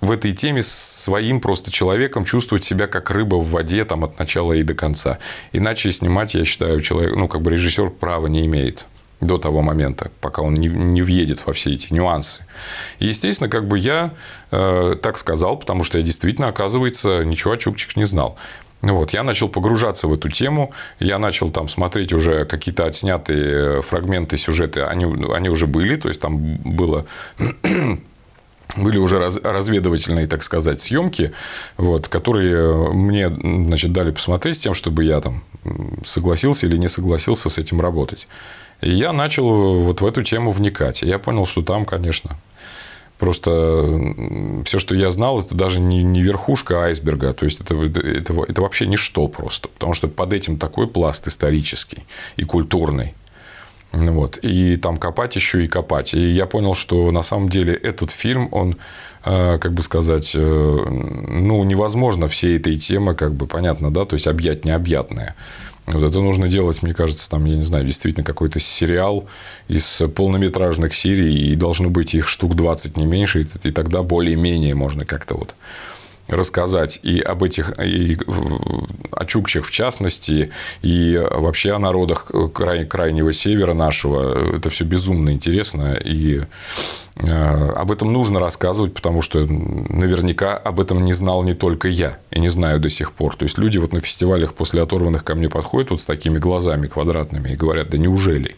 [0.06, 4.52] в этой теме своим просто человеком чувствовать себя как рыба в воде там от начала
[4.52, 5.18] и до конца.
[5.52, 8.86] Иначе снимать, я считаю, человек, ну, как бы режиссер права не имеет
[9.20, 12.44] до того момента, пока он не, не въедет во все эти нюансы.
[12.98, 14.12] И, естественно, как бы я
[14.50, 18.36] э, так сказал, потому что я действительно, оказывается, ничего о Чукчик не знал.
[18.82, 24.36] Вот, я начал погружаться в эту тему, я начал там смотреть уже какие-то отснятые фрагменты
[24.36, 27.06] сюжета, они, они уже были, то есть там было
[28.76, 31.32] были уже раз, разведывательные, так сказать, съемки,
[31.76, 35.42] вот, которые мне значит, дали посмотреть с тем, чтобы я там
[36.04, 38.28] согласился или не согласился с этим работать.
[38.82, 41.02] И я начал вот в эту тему вникать.
[41.02, 42.36] И я понял, что там, конечно,
[43.18, 48.44] просто все, что я знал, это даже не, не верхушка айсберга, то есть это, это,
[48.46, 52.04] это вообще ничто просто, потому что под этим такой пласт исторический
[52.36, 53.14] и культурный.
[53.92, 54.38] Вот.
[54.42, 56.14] И там копать еще и копать.
[56.14, 58.76] И я понял, что на самом деле этот фильм, он,
[59.24, 64.14] э, как бы сказать, э, ну, невозможно всей этой темы, как бы, понятно, да, то
[64.14, 65.34] есть объять необъятное.
[65.86, 69.28] Вот это нужно делать, мне кажется, там, я не знаю, действительно какой-то сериал
[69.68, 75.04] из полнометражных серий, и должно быть их штук 20 не меньше, и тогда более-менее можно
[75.04, 75.54] как-то вот
[76.28, 78.18] рассказать и об этих, и
[79.12, 80.50] о Чукчах в частности,
[80.82, 84.56] и вообще о народах край, крайнего севера нашего.
[84.56, 86.42] Это все безумно интересно, и
[87.16, 92.18] э, об этом нужно рассказывать, потому что наверняка об этом не знал не только я,
[92.30, 93.36] и не знаю до сих пор.
[93.36, 96.88] То есть люди вот на фестивалях после оторванных ко мне подходят вот с такими глазами
[96.88, 98.56] квадратными и говорят, да неужели?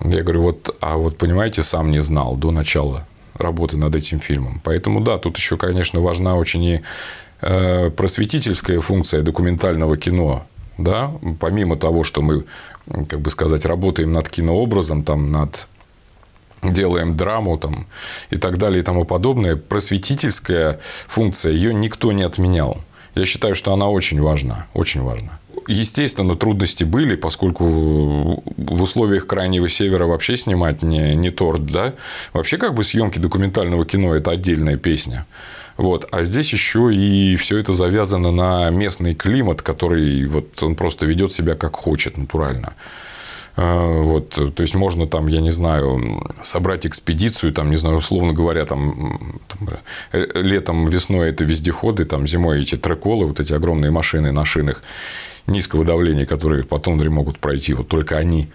[0.00, 4.60] Я говорю, вот, а вот понимаете, сам не знал до начала работы над этим фильмом.
[4.64, 6.82] Поэтому да, тут еще, конечно, важна очень и
[7.40, 10.44] э, просветительская функция документального кино.
[10.78, 11.12] Да?
[11.38, 12.44] Помимо того, что мы,
[13.08, 15.66] как бы сказать, работаем над кинообразом, там, над
[16.62, 17.86] делаем драму там,
[18.30, 22.78] и так далее и тому подобное, просветительская функция, ее никто не отменял.
[23.14, 25.38] Я считаю, что она очень важна, очень важна.
[25.66, 31.94] Естественно, трудности были, поскольку в условиях Крайнего Севера вообще снимать не, не торт, да.
[32.32, 35.26] Вообще, как бы съемки документального кино– это отдельная песня.
[35.76, 36.08] Вот.
[36.12, 41.32] А здесь еще и все это завязано на местный климат, который вот он просто ведет
[41.32, 42.74] себя как хочет натурально.
[43.54, 48.32] А, вот, то есть можно там, я не знаю, собрать экспедицию, там, не знаю, условно
[48.32, 49.68] говоря, там, там
[50.12, 54.82] э, летом, весной это вездеходы, там, зимой эти треколы, вот эти огромные машины на шинах
[55.46, 58.48] низкого давления, которые по тундре могут пройти, вот только они.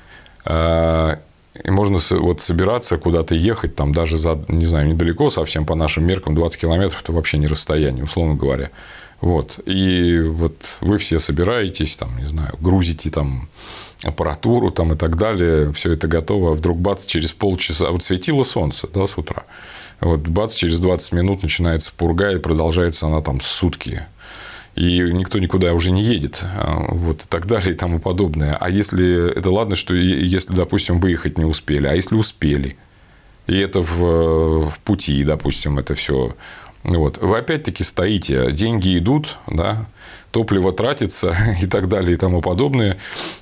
[0.45, 1.19] А,
[1.63, 6.05] и можно вот собираться куда-то ехать, там даже за, не знаю, недалеко совсем по нашим
[6.05, 8.69] меркам, 20 километров, это вообще не расстояние, условно говоря.
[9.19, 9.59] Вот.
[9.65, 13.49] И вот вы все собираетесь, там, не знаю, грузите там
[14.03, 18.43] аппаратуру там и так далее, все это готово, а вдруг бац, через полчаса, вот светило
[18.43, 19.43] солнце, да, с утра,
[19.99, 24.05] вот бац, через 20 минут начинается пурга, и продолжается она там сутки
[24.77, 28.55] и никто никуда уже не едет, а, вот, и так далее, и тому подобное.
[28.55, 32.77] А если это ладно, что если, допустим, выехать не успели, а если успели,
[33.47, 36.35] и это в, в пути, допустим, это все,
[36.83, 39.87] вот, вы опять-таки стоите, деньги идут, да,
[40.29, 42.99] топливо тратится и так далее и тому подобное.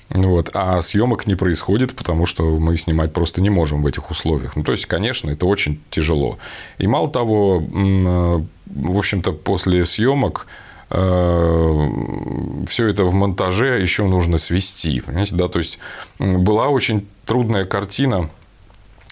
[0.10, 0.52] Вот.
[0.54, 4.56] А съемок не происходит, потому что мы снимать просто не можем в этих условиях.
[4.56, 6.38] Ну, то есть, конечно, это очень тяжело.
[6.78, 15.02] И мало того, в общем-то, после съемок Э, все это в монтаже еще нужно свести.
[15.02, 15.48] Понимаете, да?
[15.48, 15.80] То есть
[16.20, 18.30] была очень трудная картина,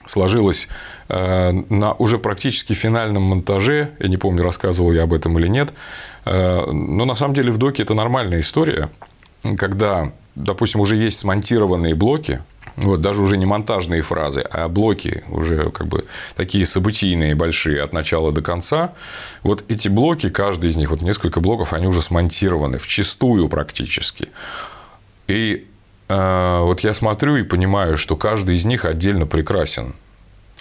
[0.06, 0.68] сложилась
[1.10, 3.92] э, на уже практически финальном монтаже.
[4.00, 5.74] Я не помню, рассказывал я об этом или нет.
[6.26, 8.90] Э, но на самом деле в доке это нормальная история,
[9.58, 12.42] когда, допустим, уже есть смонтированные блоки,
[12.76, 16.06] вот, даже уже не монтажные фразы, а блоки уже как бы
[16.36, 18.94] такие событийные большие от начала до конца.
[19.44, 24.30] Вот эти блоки, каждый из них, вот несколько блоков, они уже смонтированы в чистую практически.
[25.28, 25.68] И
[26.10, 29.96] э, вот я смотрю и понимаю, что каждый из них отдельно прекрасен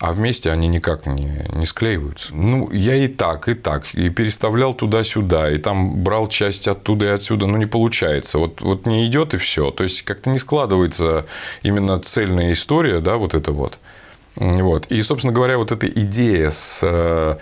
[0.03, 2.35] а вместе они никак не, не склеиваются.
[2.35, 7.09] Ну, я и так, и так, и переставлял туда-сюда, и там брал часть оттуда и
[7.11, 8.41] отсюда, ну, не получается.
[8.41, 9.71] Вот, вот не идет и все.
[9.71, 11.25] То есть, как-то не складывается
[11.63, 13.79] именно цельная история, да, вот это вот.
[14.35, 14.87] Вот.
[14.87, 17.37] И, собственно говоря, вот эта идея с э,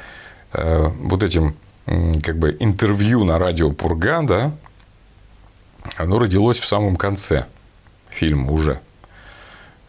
[0.53, 4.53] э, вот этим как бы интервью на радио Пурга, да,
[5.97, 7.47] оно родилось в самом конце
[8.11, 8.81] фильма уже.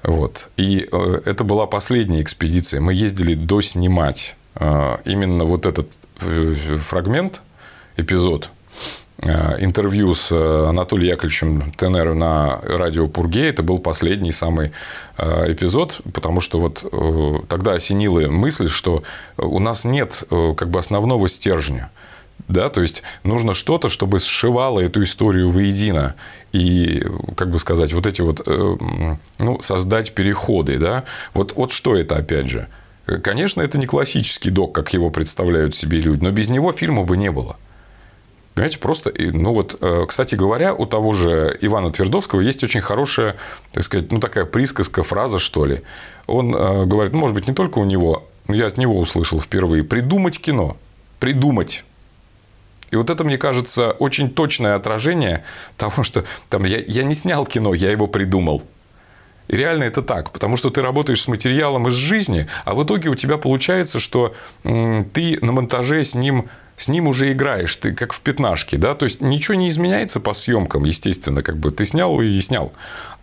[0.04, 0.50] Вот.
[0.58, 2.82] И э, это была последняя экспедиция.
[2.82, 7.42] Мы ездили доснимать э, именно вот этот э, фрагмент,
[7.98, 8.50] эпизод
[9.60, 13.50] интервью с Анатолием Яковлевичем Тенером на радио Пурге.
[13.50, 14.72] Это был последний самый
[15.20, 19.04] эпизод, потому что вот тогда осенила мысль, что
[19.38, 21.92] у нас нет как бы основного стержня.
[22.48, 26.16] Да, то есть нужно что-то, чтобы сшивало эту историю воедино
[26.52, 27.04] и,
[27.36, 28.76] как бы сказать, вот эти вот, э,
[29.40, 31.04] ну, создать переходы, да.
[31.34, 32.68] Вот, вот что это, опять же?
[33.24, 37.18] Конечно, это не классический док, как его представляют себе люди, но без него фильма бы
[37.18, 37.58] не было.
[38.54, 43.38] Понимаете, просто, ну вот, э, кстати говоря, у того же Ивана Твердовского есть очень хорошая,
[43.72, 45.82] так сказать, ну такая присказка, фраза, что ли.
[46.28, 49.84] Он э, говорит, ну, может быть, не только у него, я от него услышал впервые,
[49.84, 50.76] придумать кино,
[51.20, 51.86] придумать.
[52.92, 55.44] И вот это, мне кажется, очень точное отражение
[55.78, 58.64] того, что там, я, я не снял кино, я его придумал.
[59.48, 63.10] И реально это так, потому что ты работаешь с материалом из жизни, а в итоге
[63.10, 68.12] у тебя получается, что ты на монтаже с ним с ним уже играешь, ты как
[68.12, 72.20] в пятнашке, да, то есть ничего не изменяется по съемкам, естественно, как бы ты снял
[72.22, 72.74] и снял.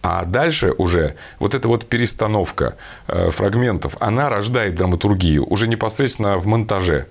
[0.00, 2.76] А дальше уже вот эта вот перестановка
[3.09, 7.07] э, фрагментов, она рождает драматургию уже непосредственно в монтаже.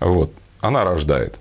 [0.00, 1.38] Вот, она рождает.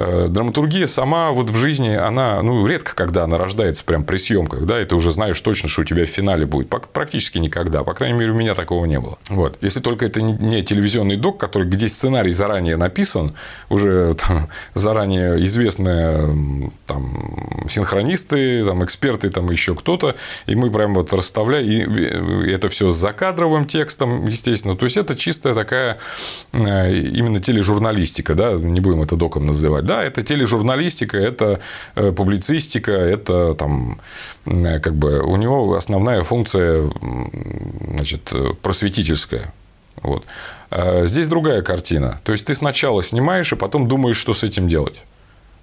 [0.00, 4.64] Э, драматургия сама вот в жизни, она, ну, редко когда она рождается прям при съемках,
[4.64, 6.68] да, и ты уже знаешь точно, что у тебя в финале будет.
[6.68, 7.82] Практически никогда.
[7.82, 9.18] По крайней мере, у меня такого не было.
[9.28, 9.58] Вот.
[9.60, 13.34] Если только это не телевизионный док, который, где сценарий заранее написан,
[13.70, 20.14] уже там, заранее известные там, синхронисты, там, эксперты, там еще кто-то,
[20.46, 24.76] и мы прям вот расставляем, и это все с закадровым текстом, естественно.
[24.76, 25.98] То есть, это чистая такая
[26.52, 31.60] э, именно тележурналистика, да, не будем это доком называть да, это тележурналистика, это
[31.94, 33.98] э, публицистика, это там,
[34.44, 36.90] э, как бы, у него основная функция,
[37.94, 39.52] значит, просветительская.
[40.02, 40.26] Вот.
[40.70, 42.20] А здесь другая картина.
[42.22, 45.00] То есть, ты сначала снимаешь, и потом думаешь, что с этим делать.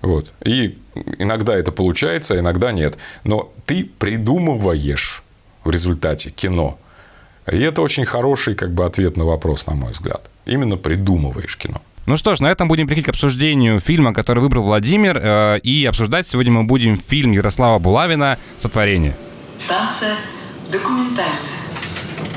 [0.02, 0.32] Вот.
[0.44, 0.78] И
[1.20, 2.98] иногда это получается, а иногда нет.
[3.24, 5.24] Но ты придумываешь
[5.64, 6.78] в результате кино.
[7.52, 10.30] И это очень хороший как бы, ответ на вопрос, на мой взгляд.
[10.48, 11.82] Именно придумываешь кино.
[12.06, 15.18] Ну что ж, на этом будем переходить к обсуждению фильма, который выбрал Владимир.
[15.18, 19.16] Э, и обсуждать сегодня мы будем фильм Ярослава Булавина «Сотворение».
[19.60, 20.16] Станция
[20.72, 21.65] документальная.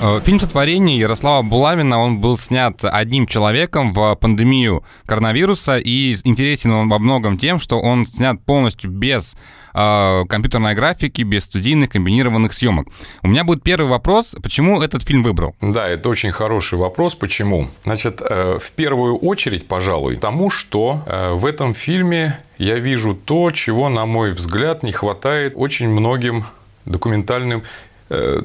[0.00, 6.70] Э, фильм «Сотворение» Ярослава Булавина, он был снят одним человеком в пандемию коронавируса, и интересен
[6.70, 9.36] он во многом тем, что он снят полностью без
[9.74, 12.86] э, компьютерной графики, без студийных комбинированных съемок.
[13.22, 15.56] У меня будет первый вопрос, почему этот фильм выбрал?
[15.60, 17.66] Да, это очень хороший вопрос, почему?
[17.84, 23.50] Значит, э, в первую очередь, пожалуй, тому, что э, в этом фильме я вижу то,
[23.50, 26.44] чего, на мой взгляд, не хватает очень многим
[26.84, 27.64] документальным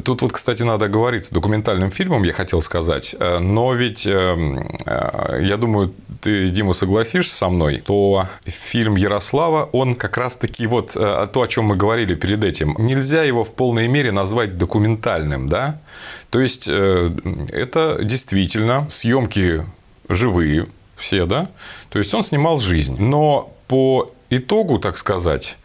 [0.04, 3.16] тут вот, кстати, надо говорить документальным фильмом, я хотел сказать.
[3.20, 9.70] Э, но ведь, эм, э, я думаю, ты, Дима, согласишься со мной, то фильм Ярослава,
[9.72, 12.76] он как раз-таки вот то, о чем мы говорили перед этим.
[12.80, 15.82] Нельзя его в полной мере назвать документальным, да?
[16.30, 19.66] То есть, это действительно съемки
[20.08, 21.50] живые все, да?
[21.90, 22.96] То есть, он снимал жизнь.
[23.00, 25.63] Но по итогу, так сказать, Э,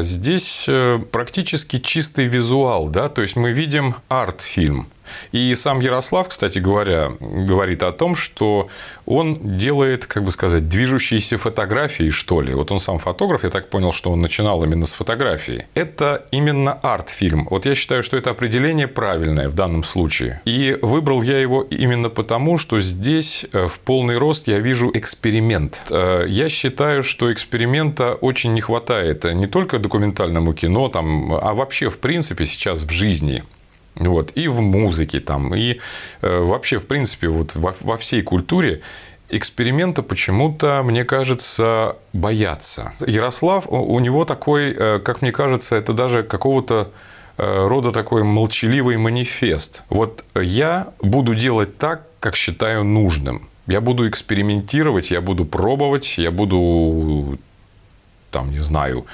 [0.00, 4.86] здесь э, практически чистый визуал, да, то есть мы видим арт-фильм.
[5.32, 8.68] И сам Ярослав, кстати говоря, говорит о том, что
[9.06, 12.54] он делает, как бы сказать, движущиеся фотографии, что ли.
[12.54, 15.66] Вот он сам фотограф, я так понял, что он начинал именно с фотографии.
[15.74, 17.46] Это именно арт-фильм.
[17.50, 20.40] Вот я считаю, что это определение правильное в данном случае.
[20.44, 25.82] И выбрал я его именно потому, что здесь э, в полный рост я вижу эксперимент.
[25.90, 31.88] Э, я считаю, что эксперимента очень не хватает не только документальному кино, там, а вообще
[31.88, 33.42] в принципе сейчас в жизни.
[33.94, 35.78] Вот, и в музыке там, и
[36.22, 38.80] э, вообще, в принципе, вот во, во всей культуре
[39.28, 42.92] эксперимента почему-то, мне кажется, боятся.
[43.06, 46.90] Ярослав, у него такой, э, как мне кажется, это даже какого-то
[47.38, 49.82] э, рода такой молчаливый манифест.
[49.88, 53.48] Вот я буду делать так, как считаю нужным.
[53.66, 57.38] Я буду экспериментировать, я буду пробовать, я буду
[58.32, 59.06] там, не знаю,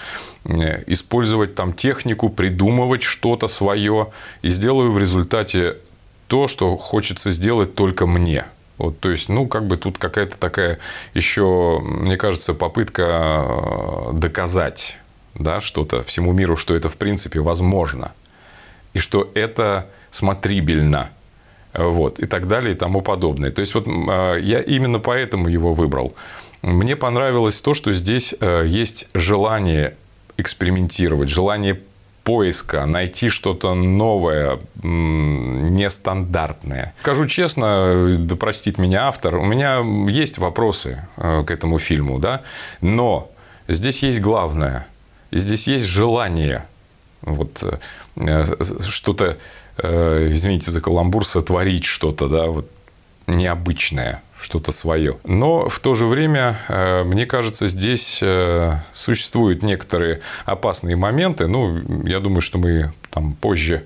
[0.45, 5.77] э, использовать там технику, придумывать что-то свое, и сделаю в результате
[6.29, 8.45] то, что хочется сделать только мне.
[8.79, 10.79] Вот, то есть, ну, как бы тут какая-то такая
[11.13, 14.99] еще, мне кажется, попытка э, доказать
[15.39, 18.13] да, что-то всему миру, что это в принципе возможно.
[18.95, 21.11] И что это смотрибельно.
[21.79, 23.51] Вот, и так далее, и тому подобное.
[23.51, 26.15] То есть, вот э, я именно поэтому его выбрал.
[26.63, 29.95] Мне понравилось то, что здесь э, есть желание
[30.37, 31.81] экспериментировать, желание
[32.25, 36.95] поиска, найти что-то новое, нестандартное.
[36.99, 42.43] Скажу честно, да простит меня автор, у меня есть вопросы э, к этому фильму, да,
[42.81, 43.31] но
[43.69, 44.87] здесь есть главное,
[45.31, 46.65] здесь есть желание
[47.23, 47.65] вот
[49.79, 52.71] э, извините за каламбур, сотворить что-то, да, вот
[53.27, 55.19] необычное, что-то свое.
[55.25, 61.47] Но в то же время, э, мне кажется, здесь э, существуют некоторые опасные моменты.
[61.47, 63.85] Ну, я думаю, что мы там позже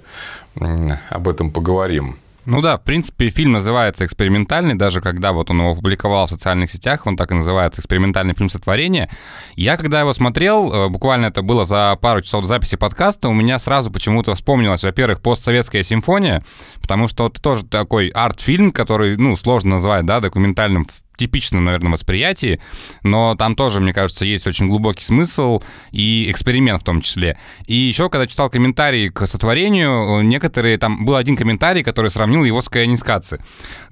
[1.11, 2.19] об этом поговорим.
[2.45, 6.73] Ну да, в принципе, фильм называется «Экспериментальный», даже когда вот он его опубликовал в социальных
[6.73, 9.09] сетях, он так и называется «Экспериментальный фильм сотворения».
[9.55, 13.33] Я, когда его смотрел, э, буквально это было за пару часов до записи подкаста, у
[13.33, 16.43] меня сразу почему-то вспомнилась, во-первых, постсоветская симфония,
[16.81, 20.89] потому что это тоже такой арт-фильм, который, ну, сложно назвать, да, документальным
[21.23, 22.61] типичном, наверное, восприятии,
[23.03, 27.39] но там тоже, мне кажется, есть очень глубокий смысл и эксперимент в том числе.
[27.67, 32.61] И еще, когда читал комментарии к сотворению, некоторые, там был один комментарий, который сравнил его
[32.61, 33.41] с Каянискаци.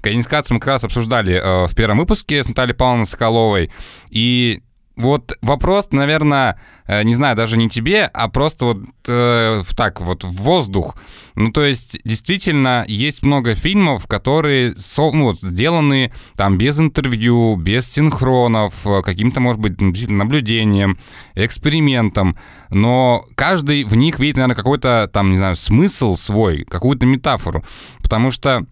[0.01, 3.71] Каянискаци мы как раз обсуждали э, в первом выпуске с Натальей Павловной Соколовой,
[4.09, 4.61] и
[5.01, 10.23] вот вопрос, наверное, э, не знаю, даже не тебе, а просто вот э, так вот
[10.23, 10.95] в воздух.
[11.35, 17.55] Ну, то есть, действительно, есть много фильмов, которые со, ну, вот, сделаны там без интервью,
[17.55, 20.97] без синхронов, э, каким-то, может быть, наблюдением,
[21.35, 22.37] экспериментом,
[22.69, 27.63] но каждый в них видит, наверное, какой-то там, не знаю, смысл свой, какую-то метафору,
[28.01, 28.65] потому что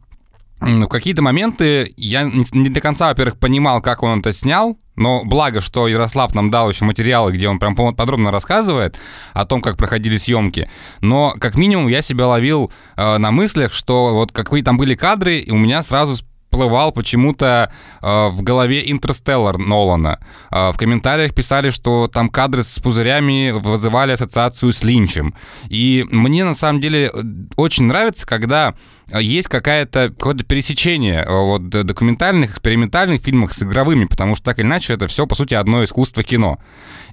[0.60, 5.62] в какие-то моменты я не до конца, во-первых, понимал, как он это снял, но благо,
[5.62, 9.00] что Ярослав нам дал еще материалы, где он прям подробно рассказывает
[9.34, 10.70] о том, как проходили съемки.
[11.00, 15.38] Но как минимум я себя ловил э, на мыслях, что вот какие там были кадры,
[15.38, 17.72] и у меня сразу всплывал почему-то
[18.02, 20.20] э, в голове Интерстеллар Нолана.
[20.52, 25.36] Э, в комментариях писали, что там кадры с пузырями вызывали ассоциацию с Линчем.
[25.70, 27.12] И мне на самом деле
[27.56, 28.74] очень нравится, когда
[29.12, 34.66] есть какая-то, какое-то пересечение э, вот, документальных, экспериментальных фильмов с игровыми, потому что так или
[34.66, 36.58] иначе это все, по сути, одно искусство кино.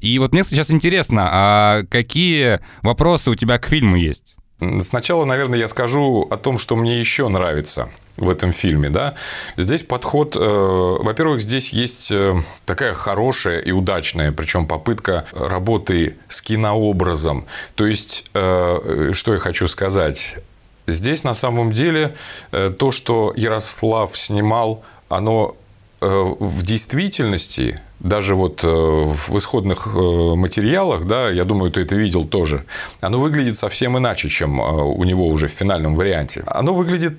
[0.00, 4.35] И вот мне сейчас интересно, а какие вопросы у тебя к фильму есть?
[4.80, 9.14] Сначала, наверное, я скажу о том, что мне еще нравится в этом фильме, да.
[9.58, 16.40] Здесь подход, э, во-первых, здесь есть э, такая хорошая и удачная, причем попытка работы с
[16.40, 17.46] кинообразом.
[17.74, 20.38] То есть, э, что я хочу сказать,
[20.86, 22.14] Здесь на самом деле
[22.52, 25.56] э, то, что Ярослав снимал, оно
[26.00, 26.06] э,
[26.38, 32.24] в действительности даже вот э, в исходных э, материалах, да, я думаю, ты это видел
[32.24, 32.64] тоже,
[33.00, 36.44] оно выглядит совсем иначе, чем э, у него уже в финальном варианте.
[36.46, 37.18] Оно выглядит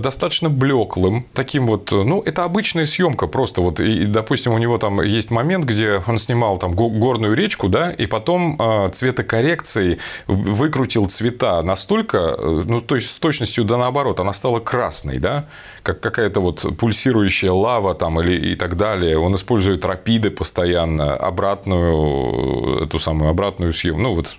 [0.00, 5.00] достаточно блеклым, таким вот, ну, это обычная съемка просто вот, и, допустим, у него там
[5.02, 8.58] есть момент, где он снимал там горную речку, да, и потом
[8.92, 15.46] цветокоррекцией выкрутил цвета настолько, ну, то есть с точностью да наоборот, она стала красной, да,
[15.82, 19.18] как какая-то вот пульсирующая лава там или и так далее.
[19.18, 24.36] Он использует рапиды виды постоянно, обратную, эту самую обратную съемку, ну, вот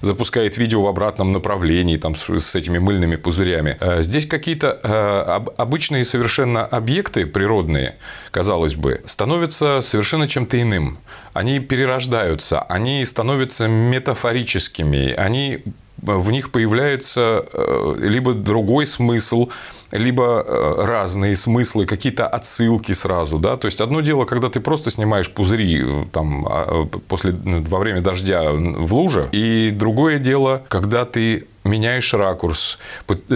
[0.00, 3.76] запускает видео в обратном направлении, там, с, с этими мыльными пузырями.
[3.80, 7.96] А здесь какие-то э, обычные совершенно объекты природные,
[8.30, 10.98] казалось бы, становятся совершенно чем-то иным.
[11.32, 15.64] Они перерождаются, они становятся метафорическими, они
[16.02, 19.48] в них появляется э, либо другой смысл,
[19.92, 24.90] либо э, разные смыслы, какие-то отсылки сразу, да, то есть одно дело, когда ты просто
[24.90, 31.04] снимаешь пузыри э, там а, после во время дождя в луже, и другое дело, когда
[31.04, 32.80] ты меняешь ракурс,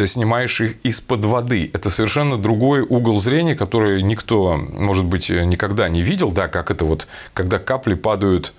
[0.04, 1.70] снимаешь их из-под воды.
[1.72, 6.84] Это совершенно другой угол зрения, который никто, может быть, никогда не видел, да, как это
[6.84, 8.52] вот, когда капли падают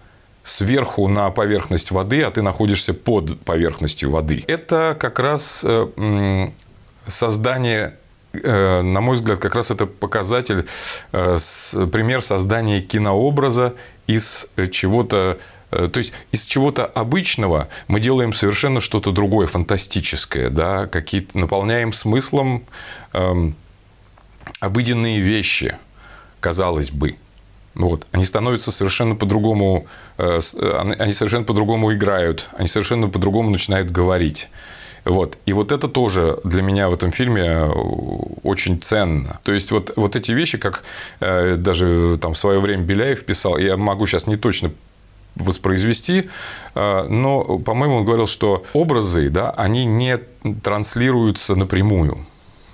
[0.48, 4.44] сверху на поверхность воды, а ты находишься под поверхностью воды.
[4.48, 6.48] Это как раз э,
[7.06, 7.96] создание
[8.32, 10.66] э, на мой взгляд, как раз это показатель,
[11.12, 11.38] э,
[11.92, 13.74] пример создания кинообраза
[14.08, 15.38] из чего-то
[15.70, 22.66] то есть из чего-то обычного мы делаем совершенно что-то другое, фантастическое, да, какие-то наполняем смыслом
[23.12, 23.54] эм,
[24.62, 25.78] обыденные вещи,
[26.40, 27.18] казалось бы.
[27.78, 28.08] Вот.
[28.12, 29.86] Они становятся совершенно по-другому,
[30.18, 34.50] э, э, они совершенно по-другому играют, они совершенно по-другому начинают говорить.
[35.06, 35.38] Вот.
[35.46, 37.70] И вот это тоже для меня в этом фильме э,
[38.42, 39.40] очень ценно.
[39.44, 40.84] То есть, вот, вот эти вещи, как
[41.20, 44.72] даже там в свое время Беляев писал, я могу сейчас не точно
[45.36, 46.30] воспроизвести,
[46.74, 50.18] но, по-моему, он говорил, что образы, да, они не
[50.64, 52.26] транслируются напрямую.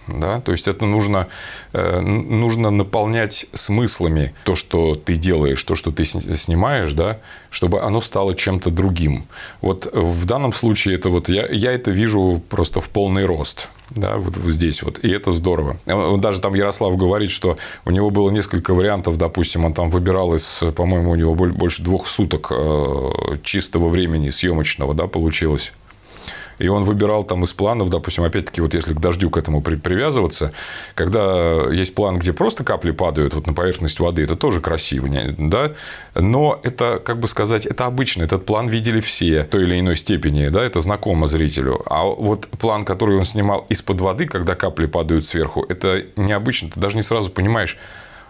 [0.08, 0.42] Да?
[0.42, 1.28] То есть это нужно,
[1.74, 7.20] э, нужно наполнять смыслами то, что ты делаешь, то, что ты снимаешь, да?
[7.54, 9.26] чтобы оно стало чем-то другим.
[9.62, 13.70] Вот в данном случае это вот я, я это вижу просто в полный рост.
[13.92, 14.98] Да, вот здесь вот.
[15.04, 15.78] И это здорово.
[16.18, 19.18] Даже там Ярослав говорит, что у него было несколько вариантов.
[19.18, 23.10] Допустим, он там выбирал из, по-моему, у него больше двух суток э,
[23.44, 25.74] чистого времени съемочного, да, получилось.
[26.60, 29.76] И он выбирал там из планов, допустим, опять-таки, вот если к дождю к этому при,
[29.76, 30.52] привязываться,
[30.96, 35.72] когда есть план, где просто капли падают вот на поверхность воды, это тоже красиво, да?
[36.16, 38.24] Но это, как бы сказать, это обычно.
[38.24, 41.82] Этот план видели все в той или иной степени, да, это знакомо зрителю.
[41.86, 46.70] А вот план, который он снимал из-под воды, когда капли падают сверху, это необычно.
[46.70, 47.78] Ты даже не сразу понимаешь,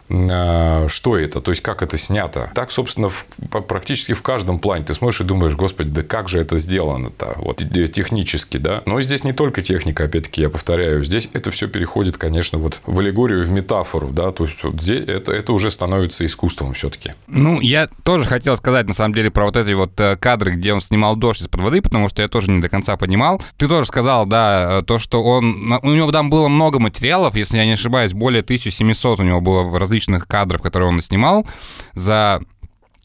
[0.07, 2.51] что это, то есть как это снято.
[2.53, 3.25] Так, собственно, в,
[3.67, 7.57] практически в каждом плане ты смотришь и думаешь, господи, да как же это сделано-то, вот
[7.57, 8.83] технически, да.
[8.85, 12.99] Но здесь не только техника, опять-таки, я повторяю, здесь это все переходит, конечно, вот в
[12.99, 17.13] аллегорию, в метафору, да, то есть вот здесь это, это уже становится искусством все-таки.
[17.27, 20.73] Ну, я тоже хотел сказать, на самом деле, про вот эти вот э, кадры, где
[20.73, 23.41] он снимал дождь из-под воды, потому что я тоже не до конца понимал.
[23.57, 25.79] Ты тоже сказал, да, э, то, что он...
[25.81, 29.63] У него там было много материалов, если я не ошибаюсь, более 1700 у него было
[29.63, 31.45] в различных кадров, которые он снимал
[31.93, 32.41] за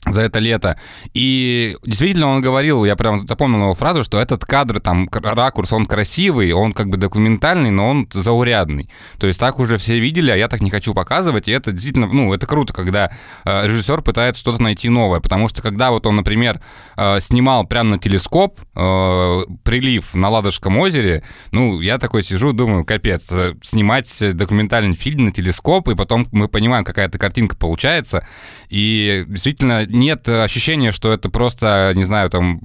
[0.06, 0.78] за это лето.
[1.12, 5.86] И действительно он говорил, я прям запомнил его фразу, что этот кадр, там, ракурс, он
[5.86, 8.90] красивый, он как бы документальный, но он заурядный.
[9.18, 12.06] То есть так уже все видели, а я так не хочу показывать, и это действительно,
[12.06, 13.10] ну, это круто, когда
[13.44, 16.60] э, режиссер пытается что-то найти новое, потому что когда вот он, например,
[16.96, 22.84] э, снимал прямо на телескоп э, прилив на Ладожском озере, ну, я такой сижу, думаю,
[22.84, 28.26] капец, э, снимать документальный фильм на телескоп, и потом мы понимаем, какая-то картинка получается,
[28.68, 32.60] и действительно нет ощущения, что это просто, не знаю, там,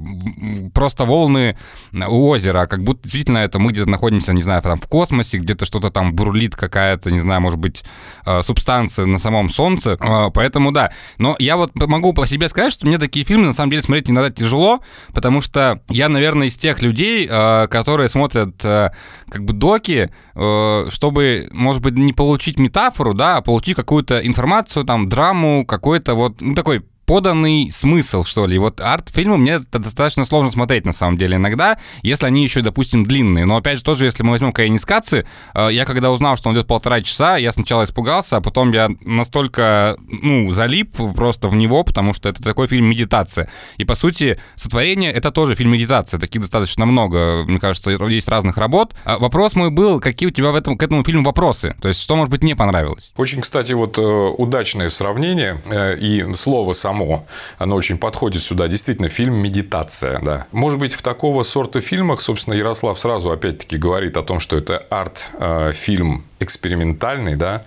[0.73, 1.57] просто волны
[1.91, 5.37] у озера, а как будто действительно это мы где-то находимся, не знаю, там в космосе,
[5.37, 7.83] где-то что-то там бурлит какая-то, не знаю, может быть,
[8.25, 10.91] э, субстанция на самом Солнце, э, поэтому да.
[11.17, 14.09] Но я вот могу по себе сказать, что мне такие фильмы на самом деле смотреть
[14.09, 14.81] иногда тяжело,
[15.13, 21.81] потому что я, наверное, из тех людей, э, которые смотрят как бы доки, чтобы, может
[21.81, 26.83] быть, не получить метафору, да, а получить какую-то информацию, там, драму, какой-то вот, ну, такой
[27.05, 28.57] поданный смысл, что ли.
[28.57, 33.45] Вот арт-фильмы мне достаточно сложно смотреть, на самом деле, иногда, если они еще, допустим, длинные.
[33.45, 36.67] Но, опять же, тоже, если мы возьмем Каци, э, я когда узнал, что он идет
[36.67, 42.13] полтора часа, я сначала испугался, а потом я настолько, ну, залип просто в него, потому
[42.13, 43.49] что это такой фильм медитация.
[43.77, 46.19] И, по сути, «Сотворение»— это тоже фильм медитация.
[46.19, 48.93] Таких достаточно много, мне кажется, есть разных работ.
[49.05, 51.75] А вопрос мой был, какие у тебя в этом, к этому фильму вопросы?
[51.81, 53.11] То есть, что, может быть, не понравилось?
[53.17, 57.25] Очень, кстати, вот э, удачное сравнение э, и слово само само,
[57.57, 58.67] оно очень подходит сюда.
[58.67, 60.45] Действительно, фильм «Медитация», да.
[60.51, 64.85] Может быть, в такого сорта фильмах, собственно, Ярослав сразу опять-таки говорит о том, что это
[64.89, 67.63] арт-фильм экспериментальный, да,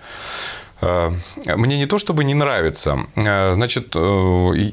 [0.81, 1.11] э,
[1.55, 2.99] мне не то чтобы не нравится.
[3.15, 3.99] Э, значит, э,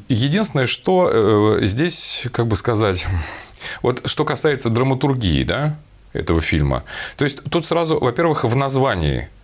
[0.08, 3.06] единственное, что здесь, как бы сказать,
[3.82, 5.76] вот что касается драматургии, да,
[6.12, 6.84] этого фильма.
[7.16, 9.43] То есть тут сразу, во-первых, в названии Э,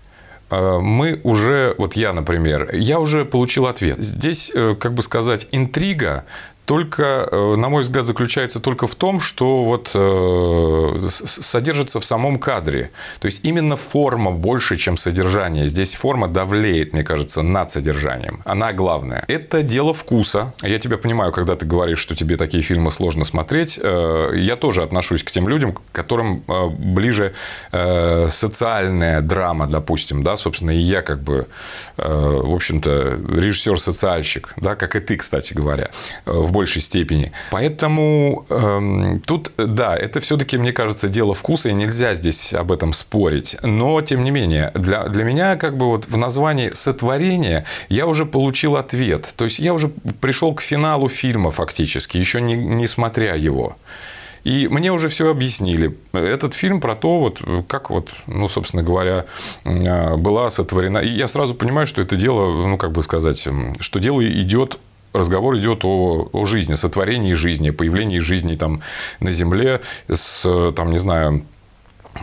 [0.50, 3.98] мы уже, вот я, например, я уже получил ответ.
[3.98, 6.24] Здесь, э, как бы сказать, интрига
[6.70, 12.38] только, э, на мой взгляд, заключается только в том, что вот э, содержится в самом
[12.38, 12.90] кадре.
[13.18, 15.66] То есть именно форма больше, чем содержание.
[15.66, 18.40] Здесь форма давлеет, мне кажется, над содержанием.
[18.44, 19.24] Она главная.
[19.26, 20.54] Это дело вкуса.
[20.62, 23.80] Я тебя понимаю, когда ты говоришь, что тебе такие фильмы сложно смотреть.
[23.82, 26.44] Э, я тоже отношусь к тем людям, которым
[26.78, 27.34] ближе
[27.72, 31.46] социальная драма, допустим, да, собственно, и я как бы,
[31.96, 35.90] в общем-то, режиссер-социальщик, да, как и ты, кстати говоря,
[36.26, 37.32] в большей степени.
[37.50, 42.92] Поэтому эм, тут, да, это все-таки, мне кажется, дело вкуса, и нельзя здесь об этом
[42.92, 43.56] спорить.
[43.62, 48.26] Но, тем не менее, для, для меня как бы вот в названии «сотворение» я уже
[48.26, 49.32] получил ответ.
[49.36, 49.88] То есть, я уже
[50.20, 53.76] пришел к финалу фильма фактически, еще не, не смотря его.
[54.44, 55.96] И мне уже все объяснили.
[56.12, 59.24] Этот фильм про то, вот, как вот, ну, собственно говоря,
[59.64, 60.98] э, была сотворена.
[60.98, 63.48] И я сразу понимаю, что это дело, ну, как бы сказать,
[63.80, 64.78] что дело идет
[65.12, 68.80] разговор идет о, о жизни, сотворении жизни, появлении жизни там
[69.20, 71.44] на Земле с, там, не знаю,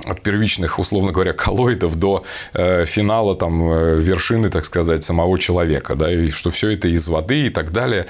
[0.05, 2.23] от первичных, условно говоря, коллоидов до
[2.53, 7.07] э, финала там э, вершины, так сказать, самого человека, да, и что все это из
[7.07, 8.05] воды и так далее.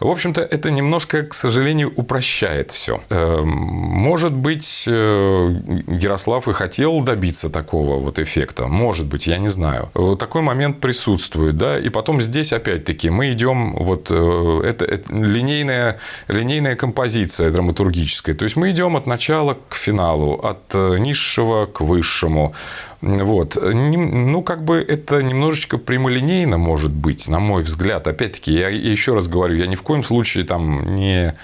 [0.00, 3.00] В общем-то, это немножко, к сожалению, упрощает все.
[3.10, 5.54] Э, может быть, э,
[5.86, 9.90] Ярослав и хотел добиться такого вот эффекта, может быть, я не знаю.
[10.18, 16.74] Такой момент присутствует, да, и потом здесь опять-таки мы идем вот это, это линейная линейная
[16.74, 22.54] композиция драматургическая, то есть мы идем от начала к финалу, от э, низшего к высшему.
[23.00, 23.56] Вот.
[23.60, 28.06] Ну, как бы это немножечко прямолинейно может быть, на мой взгляд.
[28.06, 31.34] Опять-таки, я еще раз говорю, я ни в коем случае там не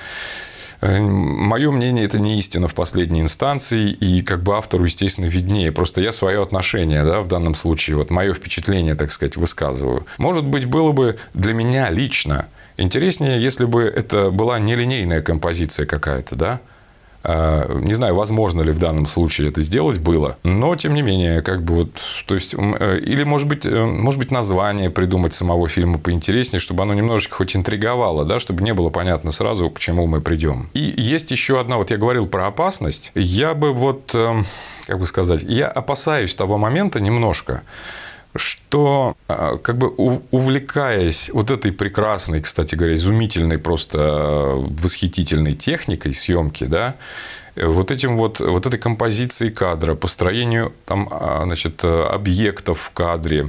[0.81, 5.71] э, Мое мнение– это не истина в последней инстанции, и как бы автору, естественно, виднее.
[5.71, 10.07] Просто я свое отношение да, в данном случае, вот мое впечатление, так сказать, высказываю.
[10.19, 16.35] Может быть, было бы для меня лично интереснее, если бы это была нелинейная композиция какая-то,
[16.35, 16.61] да?
[17.27, 21.41] А, не знаю, возможно ли в данном случае это сделать было, но тем не менее,
[21.41, 21.91] как бы вот,
[22.27, 26.83] то есть, э, или может быть, э, может быть название придумать самого фильма поинтереснее, чтобы
[26.83, 30.69] оно немножечко хоть интриговало, да, чтобы не было понятно сразу, к чему мы придем.
[30.75, 34.45] И есть еще одна, вот я говорил про опасность, я бы вот, эм,
[34.87, 37.63] как бы сказать, я опасаюсь того момента немножко,
[38.37, 39.89] что а, как бы
[40.31, 46.97] увлекаясь вот этой прекрасной, кстати говоря, изумительной, просто а, восхитительной техникой съемки, да,
[47.57, 53.49] вот этим вот, вот этой композицией кадра, построению там, а, значит, объектов в кадре, э,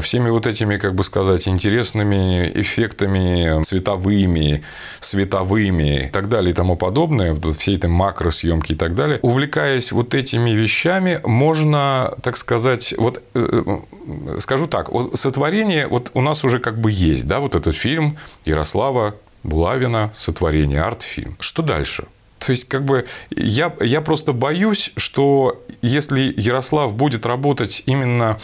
[0.00, 4.62] всеми вот этими, как бы сказать, интересными эффектами цветовыми,
[5.00, 9.92] световыми и так далее и тому подобное, вот всей этой макросъемки и так далее, увлекаясь
[9.92, 16.20] вот этими вещами, можно, так сказать, вот э, э, скажу так, вот сотворение вот у
[16.20, 21.36] нас уже как бы есть, да, вот этот фильм Ярослава Булавина «Сотворение», арт-фильм.
[21.40, 22.04] Что дальше?
[22.38, 28.38] То есть, как бы, я, я просто боюсь, что если Ярослав будет работать именно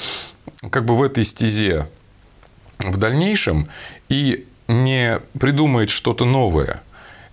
[0.71, 1.89] как бы в этой стезе
[2.79, 3.67] в дальнейшем
[4.09, 6.83] и не придумает что-то новое,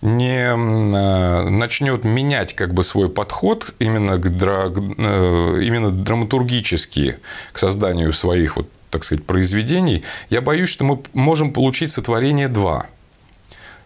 [0.02, 7.18] не э, начнет менять как бы свой подход именно, к, э, именно драматургически
[7.52, 12.88] к созданию своих вот, так сказать, произведений, я боюсь, что мы можем получить сотворение 2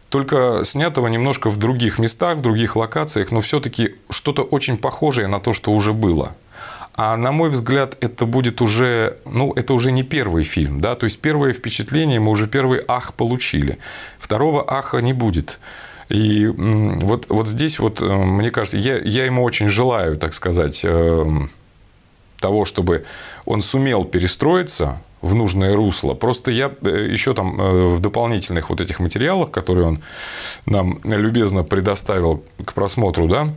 [0.09, 5.41] только снятого немножко в других местах, в других локациях, но все-таки что-то очень похожее на
[5.41, 6.35] то, что уже было.
[6.97, 11.03] А на мой взгляд, это будет уже, ну, это уже не первый фильм, да, то
[11.03, 13.77] есть первое впечатление мы уже первый ах получили,
[14.17, 15.59] второго аха не будет.
[16.07, 20.81] И вот, вот здесь вот, э, мне кажется, я, я ему очень желаю, так сказать,
[20.83, 21.25] э,
[22.39, 23.05] того, чтобы
[23.45, 26.13] он сумел перестроиться, в нужное русло.
[26.13, 27.57] Просто я э, еще там
[27.95, 29.99] в дополнительных вот этих материалах, которые он
[30.67, 33.49] нам любезно предоставил к просмотру, да,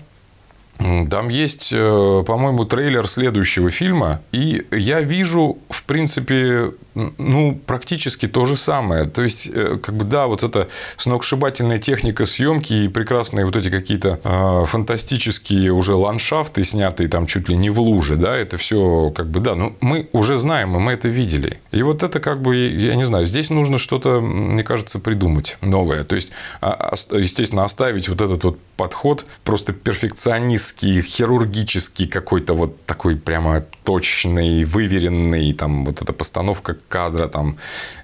[1.10, 6.72] там есть, э, по-моему, трейлер следующего фильма, и я вижу, в принципе,
[7.18, 9.04] ну, практически то же самое.
[9.04, 13.70] То есть, э, как бы, да, вот эта сногсшибательная техника съемки и прекрасные вот эти
[13.70, 19.12] какие-то э, фантастические уже ландшафты, снятые там чуть ли не в луже, да, это все,
[19.14, 21.60] как бы, да, ну, мы уже знаем, и мы это видели.
[21.70, 26.04] И вот это, как бы, я не знаю, здесь нужно что-то, мне кажется, придумать новое.
[26.04, 33.16] То есть, а, естественно, оставить вот этот вот подход просто перфекционистский, хирургический какой-то вот такой
[33.16, 37.56] прямо точный, выверенный, там вот эта постановка кадра, там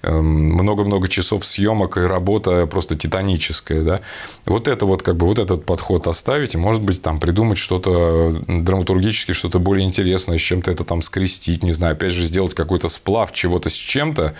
[0.02, 4.00] эм, много-много часов съемок и работа просто титаническая, да.
[4.46, 8.32] Вот это вот как бы вот этот подход оставить и, может быть, там придумать что-то
[8.46, 12.88] драматургически, что-то более интересное, с чем-то это там скрестить, не знаю, опять же сделать какой-то
[12.88, 14.34] сплав чего-то с чем-то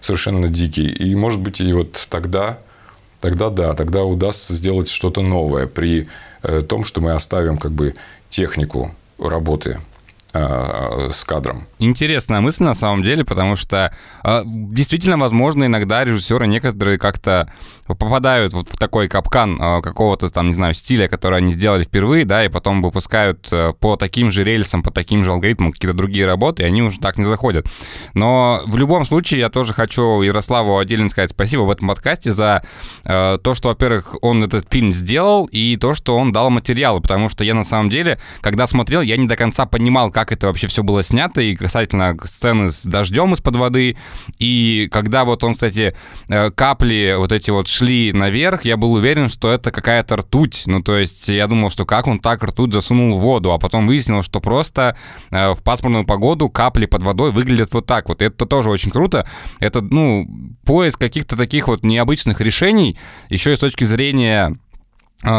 [0.00, 0.88] совершенно дикий.
[0.88, 2.58] И, может быть, и вот тогда
[3.20, 6.08] тогда да, тогда удастся сделать что-то новое при
[6.42, 7.94] э, том, что мы оставим как бы
[8.28, 9.78] технику работы
[10.32, 11.66] с кадром.
[11.78, 17.50] Интересная мысль на самом деле, потому что э, действительно, возможно, иногда режиссеры некоторые как-то
[17.86, 22.24] попадают вот в такой капкан э, какого-то там, не знаю, стиля, который они сделали впервые,
[22.24, 26.26] да, и потом выпускают э, по таким же рельсам, по таким же алгоритмам какие-то другие
[26.26, 27.66] работы, и они уже так не заходят.
[28.14, 32.62] Но в любом случае я тоже хочу Ярославу отдельно сказать спасибо в этом подкасте за
[33.04, 37.28] э, то, что, во-первых, он этот фильм сделал, и то, что он дал материалы, потому
[37.28, 40.66] что я на самом деле, когда смотрел, я не до конца понимал, как это вообще
[40.66, 43.96] все было снято, и касательно сцены с дождем из-под воды,
[44.40, 45.94] и когда вот он, кстати,
[46.56, 50.64] капли вот эти вот шли наверх, я был уверен, что это какая-то ртуть.
[50.66, 53.86] Ну, то есть я думал, что как он так ртуть засунул в воду, а потом
[53.86, 54.96] выяснил, что просто
[55.30, 58.20] э, в пасмурную погоду капли под водой выглядят вот так вот.
[58.20, 59.24] Это тоже очень круто.
[59.60, 60.26] Это, ну,
[60.64, 62.98] поиск каких-то таких вот необычных решений,
[63.28, 64.52] еще и с точки зрения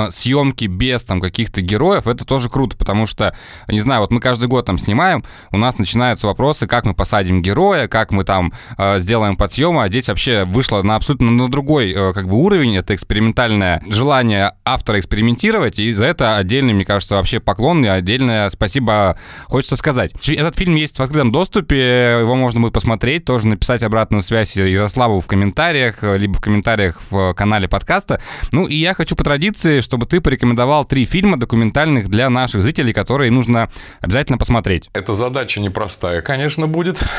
[0.09, 3.34] съемки без там каких-то героев, это тоже круто, потому что,
[3.69, 7.41] не знаю, вот мы каждый год там снимаем, у нас начинаются вопросы, как мы посадим
[7.41, 11.93] героя, как мы там э, сделаем подъемы, а здесь вообще вышло на абсолютно на другой
[11.93, 17.15] э, как бы уровень, это экспериментальное желание автора экспериментировать, и за это отдельный, мне кажется,
[17.15, 20.11] вообще поклон и отдельное спасибо хочется сказать.
[20.27, 25.21] Этот фильм есть в открытом доступе, его можно будет посмотреть, тоже написать обратную связь Ярославу
[25.21, 28.21] в комментариях, либо в комментариях в канале подкаста.
[28.51, 32.61] Ну и я хочу по традиции информации, чтобы ты порекомендовал три фильма документальных для наших
[32.61, 33.70] зрителей, которые нужно
[34.01, 34.89] обязательно посмотреть.
[34.93, 37.01] Эта задача непростая, конечно, будет.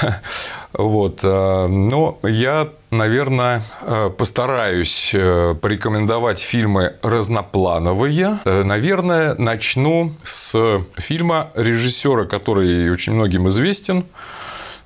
[0.72, 1.20] Вот.
[1.24, 8.40] Э, но я Наверное, э, постараюсь э, порекомендовать фильмы разноплановые.
[8.44, 14.04] Наверное, начну с фильма режиссера, который очень многим известен.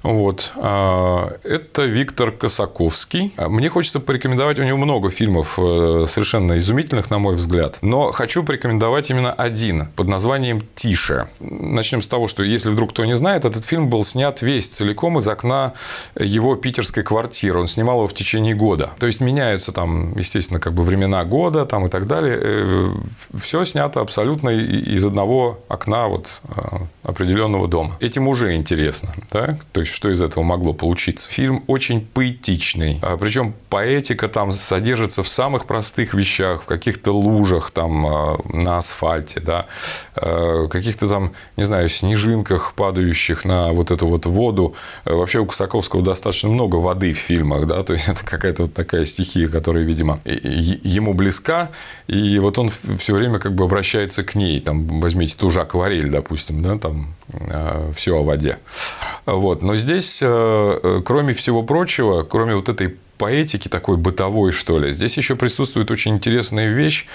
[0.05, 0.53] Вот.
[0.57, 3.33] А, это Виктор Косаковский.
[3.39, 7.79] Мне хочется порекомендовать, у него много фильмов э, совершенно изумительных, на мой взгляд.
[7.81, 11.27] Но хочу порекомендовать именно один под названием «Тише».
[11.41, 15.19] Начнем с того, что, если вдруг кто не знает, этот фильм был снят весь целиком
[15.19, 15.73] из окна
[16.21, 17.61] его питерской квартиры.
[17.61, 18.91] Он снимал его в течение года.
[18.99, 22.39] То есть, меняются там, естественно, как бы времена года там, и так далее.
[22.39, 22.91] Э,
[23.39, 26.61] Все снято абсолютно из одного окна вот, э,
[27.05, 27.97] определенного дома.
[28.01, 29.59] Этим уже интересно, да?
[29.73, 31.31] То есть, что из этого могло получиться.
[31.31, 32.99] Фильм очень поэтичный.
[33.01, 38.79] А, причем поэтика там содержится в самых простых вещах, в каких-то лужах там а, на
[38.79, 39.67] асфальте, да,
[40.17, 44.75] а, каких-то там, не знаю, снежинках, падающих на вот эту вот воду.
[45.05, 49.05] Вообще у Косаковского достаточно много воды в фильмах, да, то есть это какая-то вот такая
[49.05, 51.71] стихия, которая, видимо, ему близка,
[52.09, 52.69] и вот он
[52.99, 54.61] все время как бы обращается к ней.
[54.61, 57.15] Там возьмите ту же акварель, допустим, да, там
[57.95, 58.59] все о воде.
[59.27, 59.63] Вот.
[59.63, 64.91] Но здесь, э, э, кроме всего прочего, кроме вот этой поэтики такой бытовой, что ли.
[64.91, 67.07] Здесь еще присутствует очень интересная вещь.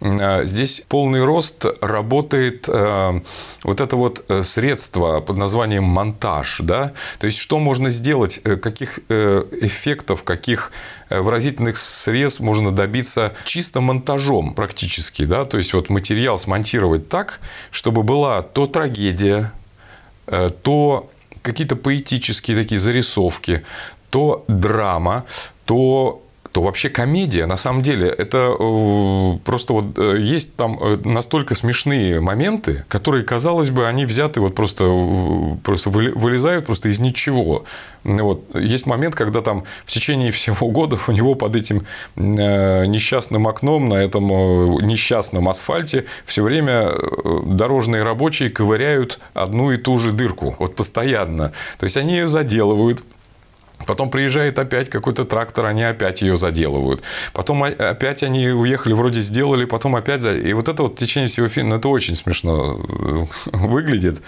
[0.00, 6.60] Здесь полный рост работает вот это вот средство под названием монтаж.
[6.62, 6.92] Да?
[7.18, 10.70] То есть, что можно сделать, каких эффектов, каких
[11.10, 15.24] выразительных средств можно добиться чисто монтажом практически.
[15.24, 15.44] Да?
[15.44, 17.40] То есть, вот материал смонтировать так,
[17.72, 19.52] чтобы была то трагедия,
[20.62, 21.10] то
[21.42, 23.64] какие-то поэтические такие зарисовки,
[24.10, 25.24] то драма,
[25.64, 26.22] то
[26.52, 31.54] то вообще комедия, на самом деле, это э, просто вот э, есть там э, настолько
[31.54, 34.84] смешные моменты, которые, казалось бы, они взяты вот просто,
[35.62, 37.64] просто вылезают просто из ничего.
[38.04, 38.44] Вот.
[38.54, 41.82] Есть момент, когда там в течение всего года у него под этим
[42.16, 44.28] несчастным окном на этом
[44.86, 46.92] несчастном асфальте все время
[47.44, 50.56] дорожные рабочие ковыряют одну и ту же дырку.
[50.58, 51.52] Вот постоянно.
[51.78, 53.02] То есть, они ее заделывают,
[53.86, 57.02] Потом приезжает опять какой-то трактор, они опять ее заделывают.
[57.32, 60.20] Потом опять они уехали, вроде сделали, потом опять...
[60.20, 60.34] За...
[60.34, 63.26] И вот это вот в течение всего фильма, это очень смешно э,
[63.56, 64.20] выглядит.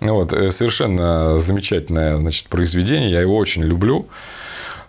[0.00, 0.32] Вот.
[0.32, 4.08] Э, совершенно замечательное значит, произведение, я его очень люблю.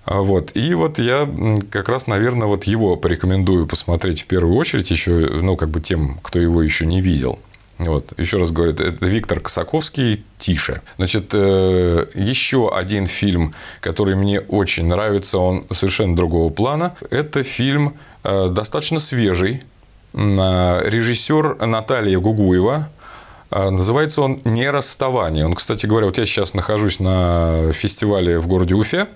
[0.05, 0.55] Вот.
[0.55, 1.29] И вот я
[1.69, 6.19] как раз, наверное, вот его порекомендую посмотреть в первую очередь еще, ну, как бы тем,
[6.23, 7.39] кто его еще не видел.
[7.79, 10.81] Вот, еще раз говорю, это Виктор Косаковский «Тише».
[10.97, 16.95] Значит, э, еще один фильм, который мне очень нравится, он совершенно другого плана.
[17.11, 19.61] Это фильм э, достаточно свежий.
[20.13, 22.89] Режиссер Наталья Гугуева,
[23.51, 25.45] э, Называется он «Не расставание».
[25.45, 29.07] Он, кстати говоря, вот я сейчас нахожусь на фестивале в городе Уфе.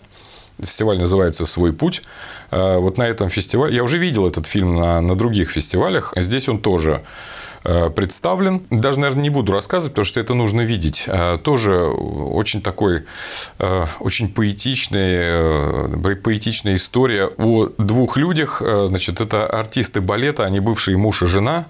[0.59, 2.03] Фестиваль называется «Свой путь».
[2.51, 3.73] Вот на этом фестивале...
[3.75, 6.13] Я уже видел этот фильм на, на других фестивалях.
[6.17, 8.63] Здесь он тоже Э, представлен.
[8.69, 11.05] Даже, наверное, не буду рассказывать, потому что это нужно видеть.
[11.07, 13.05] Э, тоже очень такой,
[13.59, 18.61] э, очень поэтичный, поэтичная история о двух людях.
[18.61, 21.65] Значит, это артисты балета, они бывшие муж и жена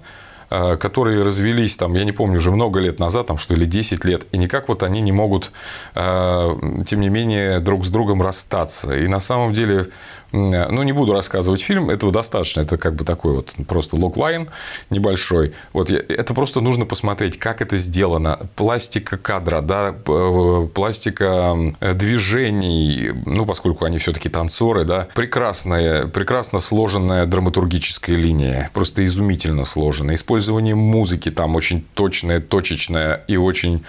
[0.78, 4.26] которые развелись, там, я не помню, уже много лет назад, там, что ли, 10 лет,
[4.32, 5.50] и никак вот они не могут,
[5.94, 8.94] тем не менее, друг с другом расстаться.
[8.94, 9.86] И на самом деле
[10.32, 12.60] ну, не буду рассказывать фильм, этого достаточно.
[12.62, 14.48] Это как бы такой вот просто логлайн
[14.90, 15.52] небольшой.
[15.72, 18.40] Вот это просто нужно посмотреть, как это сделано.
[18.56, 21.56] Пластика кадра, да, э, пластика
[21.94, 25.08] движений, ну, поскольку они все-таки танцоры, да.
[25.14, 28.70] Прекрасная, прекрасно сложенная драматургическая линия.
[28.72, 30.14] Просто изумительно сложена.
[30.14, 33.84] Использование музыки там очень точное, точечное и очень,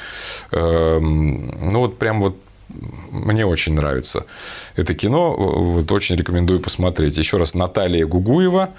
[0.52, 2.43] э, ну, вот прям вот
[3.12, 4.26] мне очень нравится
[4.76, 5.36] это кино.
[5.36, 7.18] Вот очень рекомендую посмотреть.
[7.18, 8.70] Еще раз, Наталья Гугуева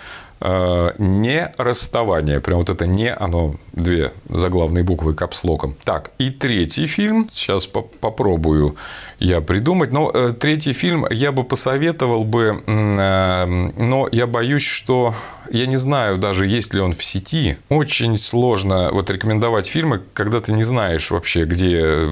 [0.98, 2.40] не расставание.
[2.40, 5.76] Прям вот это не, оно две заглавные буквы капслоком.
[5.84, 7.28] Так, и третий фильм.
[7.32, 8.76] Сейчас по попробую
[9.18, 9.92] я придумать.
[9.92, 15.14] Но э, третий фильм я бы посоветовал бы, э, но я боюсь, что
[15.50, 17.56] я не знаю даже, есть ли он в сети.
[17.68, 22.10] Очень сложно вот рекомендовать фильмы, когда ты не знаешь вообще, где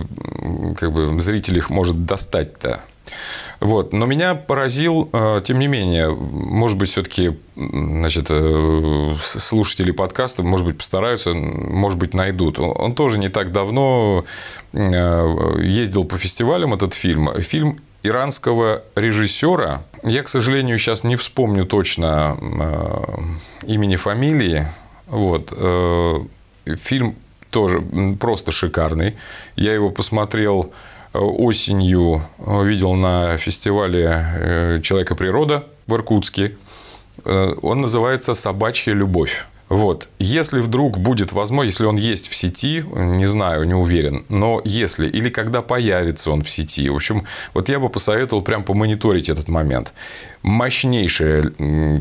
[0.79, 2.81] как бы зритель их может достать-то.
[3.61, 3.93] Вот.
[3.93, 10.67] Но меня поразил, э, тем не менее, может быть, все-таки значит, э, слушатели подкаста, может
[10.67, 12.59] быть, постараются, может быть, найдут.
[12.59, 14.25] Он тоже не так давно
[14.73, 17.31] э, ездил по фестивалям, этот фильм.
[17.41, 19.85] Фильм иранского режиссера.
[20.03, 22.37] Я, к сожалению, сейчас не вспомню точно
[23.65, 24.67] имени, фамилии.
[25.07, 25.57] Вот.
[26.67, 27.15] Фильм
[27.51, 27.85] тоже
[28.19, 29.15] просто шикарный.
[29.55, 30.73] Я его посмотрел
[31.13, 36.57] осенью э, видел на фестивале э, «Человека природа» в Иркутске.
[37.25, 39.47] Э, он называется «Собачья любовь».
[39.73, 40.11] Вот.
[40.19, 45.09] Если вдруг будет возможно, если он есть в сети, не знаю, не уверен, но если,
[45.09, 49.49] или когда появится он в сети, в общем, вот я бы посоветовал прям помониторить этот
[49.49, 49.95] момент.
[50.43, 51.53] Мощнейшая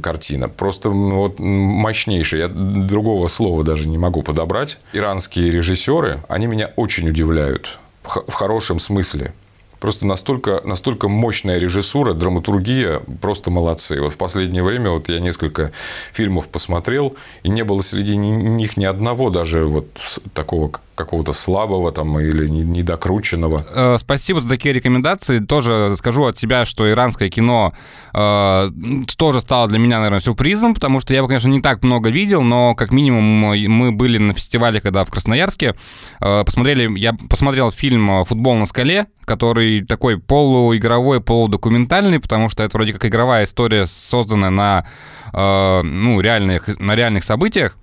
[0.03, 4.77] картина, просто вот мощнейшая, я другого слова даже не могу подобрать.
[4.91, 9.33] Иранские режиссеры, они меня очень удивляют в хорошем смысле.
[9.79, 13.99] Просто настолько, настолько мощная режиссура, драматургия, просто молодцы.
[13.99, 15.71] Вот в последнее время вот я несколько
[16.13, 19.87] фильмов посмотрел, и не было среди них ни одного даже вот
[20.35, 20.71] такого
[21.03, 23.65] какого-то слабого там или недокрученного.
[23.69, 25.39] Э, спасибо за такие рекомендации.
[25.39, 27.73] Тоже скажу от себя, что иранское кино
[28.13, 28.69] э,
[29.17, 32.41] тоже стало для меня, наверное, сюрпризом, потому что я его, конечно, не так много видел,
[32.41, 35.75] но как минимум мы были на фестивале, когда в Красноярске,
[36.19, 42.77] э, посмотрели, я посмотрел фильм «Футбол на скале», который такой полуигровой, полудокументальный, потому что это
[42.77, 44.85] вроде как игровая история, созданная на,
[45.33, 47.77] э, ну, реальных, на реальных событиях.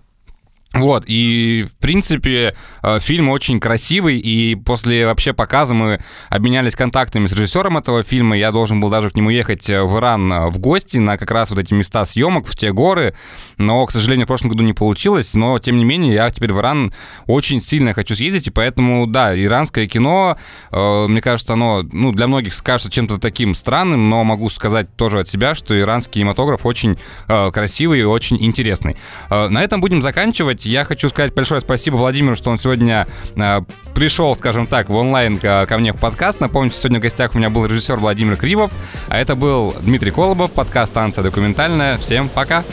[0.74, 5.98] Вот, и, в принципе, э, фильм очень красивый, и после вообще показа мы
[6.28, 9.98] обменялись контактами с режиссером этого фильма, я должен был даже к нему ехать э, в
[9.98, 13.14] Иран э, в гости на как раз вот эти места съемок, в те горы,
[13.56, 16.60] но, к сожалению, в прошлом году не получилось, но, тем не менее, я теперь в
[16.60, 16.92] Иран
[17.26, 20.36] очень сильно хочу съездить, и поэтому, да, иранское кино,
[20.70, 25.28] мне кажется, оно, ну, для многих кажется чем-то таким странным, но могу сказать тоже от
[25.28, 28.96] себя, что иранский кинематограф очень красивый и очень интересный.
[29.30, 33.06] На этом будем заканчивать заканчивать, я хочу сказать большое спасибо Владимиру, что он сегодня
[33.36, 33.60] э,
[33.94, 36.40] пришел, скажем так, в онлайн ко, ко мне в подкаст.
[36.40, 38.72] Напомню, сегодня в гостях у меня был режиссер Владимир Кривов,
[39.08, 41.98] а это был Дмитрий Колобов, подкаст «Станция документальная».
[41.98, 42.64] Всем пока!